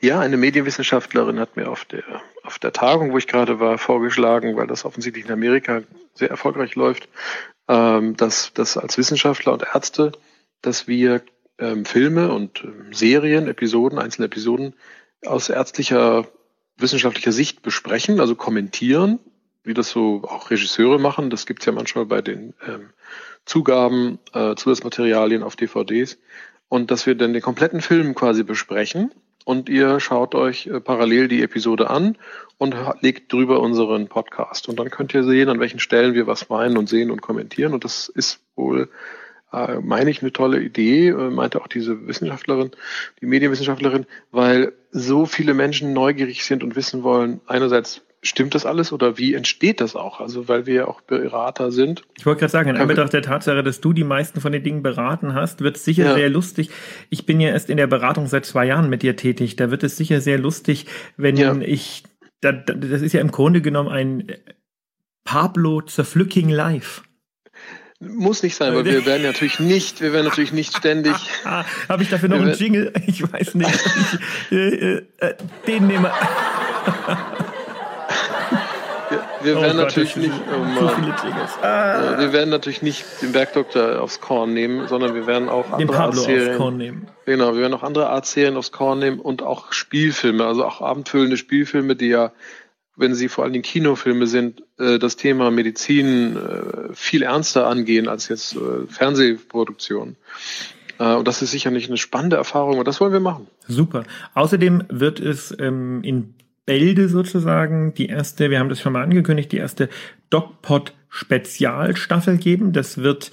Ja, 0.00 0.20
eine 0.20 0.36
Medienwissenschaftlerin 0.36 1.40
hat 1.40 1.56
mir 1.56 1.70
auf 1.70 1.84
der, 1.84 2.04
auf 2.42 2.58
der 2.58 2.72
Tagung, 2.72 3.12
wo 3.12 3.18
ich 3.18 3.26
gerade 3.26 3.60
war, 3.60 3.78
vorgeschlagen, 3.78 4.56
weil 4.56 4.66
das 4.66 4.84
offensichtlich 4.84 5.24
in 5.24 5.32
Amerika 5.32 5.82
sehr 6.14 6.30
erfolgreich 6.30 6.74
läuft, 6.74 7.08
ähm, 7.68 8.16
dass, 8.16 8.52
dass 8.52 8.76
als 8.76 8.98
Wissenschaftler 8.98 9.52
und 9.52 9.62
Ärzte, 9.62 10.12
dass 10.62 10.86
wir 10.86 11.22
ähm, 11.58 11.84
Filme 11.84 12.32
und 12.32 12.62
ähm, 12.64 12.92
Serien, 12.92 13.48
Episoden, 13.48 13.98
einzelne 13.98 14.26
Episoden 14.26 14.74
aus 15.24 15.48
ärztlicher, 15.48 16.26
wissenschaftlicher 16.76 17.32
Sicht 17.32 17.62
besprechen, 17.62 18.20
also 18.20 18.34
kommentieren, 18.34 19.18
wie 19.64 19.74
das 19.74 19.90
so 19.90 20.22
auch 20.24 20.50
Regisseure 20.50 20.98
machen. 20.98 21.30
Das 21.30 21.46
gibt's 21.46 21.66
ja 21.66 21.72
manchmal 21.72 22.06
bei 22.06 22.22
den 22.22 22.54
ähm, 22.66 22.90
Zugaben, 23.44 24.18
äh, 24.32 24.54
Zusatzmaterialien 24.54 25.42
auf 25.42 25.56
DVDs. 25.56 26.18
Und 26.68 26.90
dass 26.90 27.06
wir 27.06 27.14
dann 27.14 27.32
den 27.32 27.42
kompletten 27.42 27.80
Film 27.80 28.14
quasi 28.14 28.42
besprechen 28.42 29.12
und 29.46 29.68
ihr 29.68 30.00
schaut 30.00 30.34
euch 30.34 30.66
äh, 30.66 30.80
parallel 30.80 31.28
die 31.28 31.40
Episode 31.40 31.88
an 31.88 32.18
und 32.58 32.74
legt 33.00 33.32
drüber 33.32 33.60
unseren 33.60 34.08
Podcast. 34.08 34.68
Und 34.68 34.80
dann 34.80 34.90
könnt 34.90 35.14
ihr 35.14 35.22
sehen, 35.22 35.48
an 35.48 35.60
welchen 35.60 35.78
Stellen 35.78 36.14
wir 36.14 36.26
was 36.26 36.48
meinen 36.48 36.76
und 36.76 36.88
sehen 36.88 37.12
und 37.12 37.22
kommentieren. 37.22 37.72
Und 37.72 37.84
das 37.84 38.08
ist 38.08 38.40
wohl, 38.56 38.88
äh, 39.52 39.78
meine 39.78 40.10
ich, 40.10 40.20
eine 40.20 40.32
tolle 40.32 40.60
Idee, 40.60 41.10
äh, 41.10 41.30
meinte 41.30 41.60
auch 41.60 41.68
diese 41.68 42.08
Wissenschaftlerin, 42.08 42.72
die 43.20 43.26
Medienwissenschaftlerin, 43.26 44.06
weil 44.32 44.72
so 44.90 45.26
viele 45.26 45.54
Menschen 45.54 45.92
neugierig 45.92 46.44
sind 46.44 46.64
und 46.64 46.74
wissen 46.74 47.04
wollen, 47.04 47.40
einerseits, 47.46 48.02
Stimmt 48.22 48.54
das 48.54 48.66
alles 48.66 48.92
oder 48.92 49.18
wie 49.18 49.34
entsteht 49.34 49.80
das 49.80 49.94
auch? 49.94 50.20
Also, 50.20 50.48
weil 50.48 50.66
wir 50.66 50.74
ja 50.74 50.88
auch 50.88 51.00
Berater 51.00 51.70
sind. 51.70 52.02
Ich 52.18 52.26
wollte 52.26 52.40
gerade 52.40 52.50
sagen, 52.50 52.70
in 52.70 52.76
Anbetracht 52.76 53.12
der 53.12 53.22
Tatsache, 53.22 53.62
dass 53.62 53.80
du 53.80 53.92
die 53.92 54.04
meisten 54.04 54.40
von 54.40 54.52
den 54.52 54.62
Dingen 54.62 54.82
beraten 54.82 55.34
hast, 55.34 55.60
wird 55.60 55.76
es 55.76 55.84
sicher 55.84 56.06
ja. 56.06 56.14
sehr 56.14 56.30
lustig. 56.30 56.70
Ich 57.10 57.26
bin 57.26 57.40
ja 57.40 57.50
erst 57.50 57.70
in 57.70 57.76
der 57.76 57.86
Beratung 57.86 58.26
seit 58.26 58.44
zwei 58.44 58.66
Jahren 58.66 58.88
mit 58.88 59.02
dir 59.02 59.16
tätig. 59.16 59.56
Da 59.56 59.70
wird 59.70 59.84
es 59.84 59.96
sicher 59.96 60.20
sehr 60.20 60.38
lustig, 60.38 60.86
wenn 61.16 61.36
ja. 61.36 61.54
ich, 61.60 62.04
das 62.40 63.02
ist 63.02 63.12
ja 63.12 63.20
im 63.20 63.30
Grunde 63.30 63.60
genommen 63.60 63.90
ein 63.90 64.32
Pablo 65.24 65.82
Zerpflücking 65.82 66.48
live. 66.48 67.02
Muss 67.98 68.42
nicht 68.42 68.56
sein, 68.56 68.74
weil 68.74 68.84
wir 68.84 69.06
werden 69.06 69.22
natürlich 69.22 69.58
nicht, 69.58 70.02
wir 70.02 70.12
werden 70.12 70.26
natürlich 70.26 70.52
nicht 70.52 70.76
ständig. 70.76 71.14
Habe 71.44 72.02
ich 72.02 72.10
dafür 72.10 72.28
noch 72.28 72.40
einen 72.40 72.52
Jingle? 72.54 72.92
Ich 73.06 73.22
weiß 73.22 73.54
nicht. 73.54 73.70
Ich, 74.50 74.52
äh, 74.52 74.96
äh, 75.18 75.34
den 75.66 75.86
nehmen 75.86 76.06
wir. 79.46 79.56
oh 79.58 79.62
werden 79.62 79.76
Gott, 79.78 79.86
natürlich 79.86 80.16
nicht, 80.16 80.32
oh 80.54 80.58
Mann, 80.58 81.14
ah. 81.62 82.18
wir 82.18 82.32
werden 82.32 82.50
natürlich 82.50 82.82
nicht 82.82 83.04
den 83.22 83.32
Bergdoktor 83.32 84.02
aufs 84.02 84.20
Korn 84.20 84.52
nehmen, 84.52 84.88
sondern 84.88 85.14
wir 85.14 85.26
werden 85.26 85.48
auch 85.48 85.72
andere 85.72 86.10
den 86.26 86.56
Korn 86.56 86.76
nehmen. 86.76 87.08
Genau, 87.24 87.54
wir 87.54 87.62
werden 87.62 87.74
auch 87.74 87.82
andere 87.82 88.10
Art-Serien 88.10 88.56
aufs 88.56 88.72
Korn 88.72 88.98
nehmen 88.98 89.18
und 89.18 89.42
auch 89.42 89.72
Spielfilme, 89.72 90.44
also 90.44 90.64
auch 90.64 90.80
abendfüllende 90.80 91.36
Spielfilme, 91.36 91.96
die 91.96 92.08
ja, 92.08 92.32
wenn 92.96 93.14
sie 93.14 93.28
vor 93.28 93.44
allen 93.44 93.52
Dingen 93.52 93.64
Kinofilme 93.64 94.26
sind, 94.26 94.62
äh, 94.78 94.98
das 94.98 95.16
Thema 95.16 95.50
Medizin 95.50 96.36
äh, 96.36 96.94
viel 96.94 97.22
ernster 97.22 97.66
angehen 97.66 98.08
als 98.08 98.28
jetzt 98.28 98.56
äh, 98.56 98.86
Fernsehproduktionen. 98.88 100.16
Und 100.98 101.28
das 101.28 101.42
ist 101.42 101.50
sicherlich 101.50 101.88
eine 101.88 101.98
spannende 101.98 102.36
Erfahrung 102.36 102.78
und 102.78 102.88
das 102.88 103.02
wollen 103.02 103.12
wir 103.12 103.20
machen. 103.20 103.48
Super. 103.68 104.04
Außerdem 104.32 104.84
wird 104.88 105.20
es 105.20 105.54
ähm, 105.58 106.00
in 106.02 106.32
Bälde 106.66 107.08
sozusagen 107.08 107.94
die 107.94 108.08
erste, 108.08 108.50
wir 108.50 108.58
haben 108.58 108.68
das 108.68 108.80
schon 108.80 108.92
mal 108.92 109.02
angekündigt, 109.02 109.52
die 109.52 109.58
erste 109.58 109.88
DocPod 110.30 110.92
Spezialstaffel 111.08 112.36
geben. 112.36 112.72
Das 112.72 112.98
wird 112.98 113.30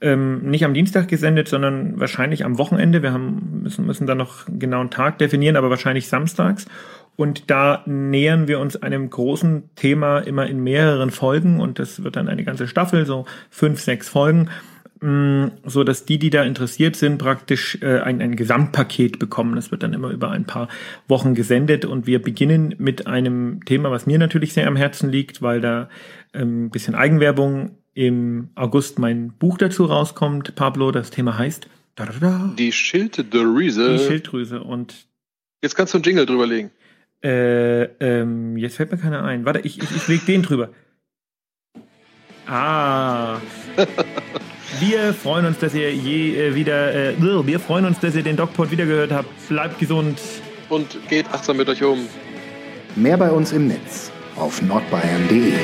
ähm, 0.00 0.48
nicht 0.50 0.64
am 0.64 0.74
Dienstag 0.74 1.08
gesendet, 1.08 1.48
sondern 1.48 1.98
wahrscheinlich 1.98 2.44
am 2.44 2.58
Wochenende. 2.58 3.02
Wir 3.02 3.12
haben, 3.12 3.62
müssen, 3.62 3.86
müssen 3.86 4.06
da 4.06 4.14
noch 4.14 4.46
einen 4.46 4.58
genauen 4.58 4.90
Tag 4.90 5.18
definieren, 5.18 5.56
aber 5.56 5.68
wahrscheinlich 5.68 6.08
samstags. 6.08 6.66
Und 7.16 7.50
da 7.50 7.82
nähern 7.86 8.46
wir 8.46 8.60
uns 8.60 8.76
einem 8.76 9.08
großen 9.08 9.70
Thema 9.74 10.18
immer 10.18 10.46
in 10.46 10.62
mehreren 10.62 11.10
Folgen 11.10 11.60
und 11.60 11.78
das 11.78 12.04
wird 12.04 12.16
dann 12.16 12.28
eine 12.28 12.44
ganze 12.44 12.68
Staffel, 12.68 13.06
so 13.06 13.24
fünf, 13.48 13.80
sechs 13.80 14.08
Folgen. 14.08 14.50
Mm, 15.06 15.52
so 15.64 15.84
dass 15.84 16.04
die, 16.04 16.18
die 16.18 16.30
da 16.30 16.42
interessiert 16.42 16.96
sind, 16.96 17.18
praktisch 17.18 17.78
äh, 17.80 18.00
ein, 18.00 18.20
ein 18.20 18.34
Gesamtpaket 18.34 19.20
bekommen. 19.20 19.54
Das 19.54 19.70
wird 19.70 19.84
dann 19.84 19.92
immer 19.92 20.10
über 20.10 20.32
ein 20.32 20.46
paar 20.46 20.66
Wochen 21.06 21.36
gesendet 21.36 21.84
und 21.84 22.08
wir 22.08 22.20
beginnen 22.20 22.74
mit 22.78 23.06
einem 23.06 23.64
Thema, 23.64 23.92
was 23.92 24.06
mir 24.06 24.18
natürlich 24.18 24.52
sehr 24.52 24.66
am 24.66 24.74
Herzen 24.74 25.08
liegt, 25.08 25.42
weil 25.42 25.60
da 25.60 25.88
ähm, 26.34 26.70
bisschen 26.70 26.96
Eigenwerbung 26.96 27.78
im 27.94 28.48
August 28.56 28.98
mein 28.98 29.32
Buch 29.38 29.58
dazu 29.58 29.84
rauskommt. 29.84 30.56
Pablo, 30.56 30.90
das 30.90 31.12
Thema 31.12 31.38
heißt 31.38 31.68
da, 31.94 32.06
da, 32.06 32.12
da. 32.18 32.54
Die 32.58 32.72
Schilddrüse. 32.72 33.92
Die 33.92 34.04
Schilddrüse 34.04 34.60
und 34.60 35.06
jetzt 35.62 35.76
kannst 35.76 35.94
du 35.94 35.98
einen 35.98 36.04
Jingle 36.04 36.26
drüberlegen. 36.26 36.72
Äh, 37.22 37.84
ähm, 38.00 38.56
jetzt 38.56 38.74
fällt 38.74 38.90
mir 38.90 38.98
keiner 38.98 39.22
ein. 39.22 39.44
Warte, 39.44 39.60
ich, 39.60 39.80
ich, 39.80 39.94
ich 39.94 40.08
leg 40.08 40.26
den 40.26 40.42
drüber. 40.42 40.70
Ah. 42.46 43.38
Wir 44.80 45.14
freuen 45.14 45.46
uns, 45.46 45.58
dass 45.58 45.74
ihr 45.74 45.94
je 45.94 46.36
äh, 46.36 46.54
wieder, 46.54 46.94
äh, 46.94 47.14
wir 47.18 47.60
freuen 47.60 47.86
uns, 47.86 48.00
dass 48.00 48.14
ihr 48.14 48.22
den 48.22 48.36
DocPod 48.36 48.70
wieder 48.70 48.84
gehört 48.84 49.12
habt. 49.12 49.48
Bleibt 49.48 49.78
gesund. 49.78 50.18
Und 50.68 50.96
geht 51.08 51.26
achtsam 51.32 51.56
mit 51.56 51.68
euch 51.68 51.82
um. 51.82 52.06
Mehr 52.94 53.16
bei 53.16 53.30
uns 53.30 53.52
im 53.52 53.68
Netz 53.68 54.10
auf 54.36 54.60
nordbayern.de. 54.62 55.54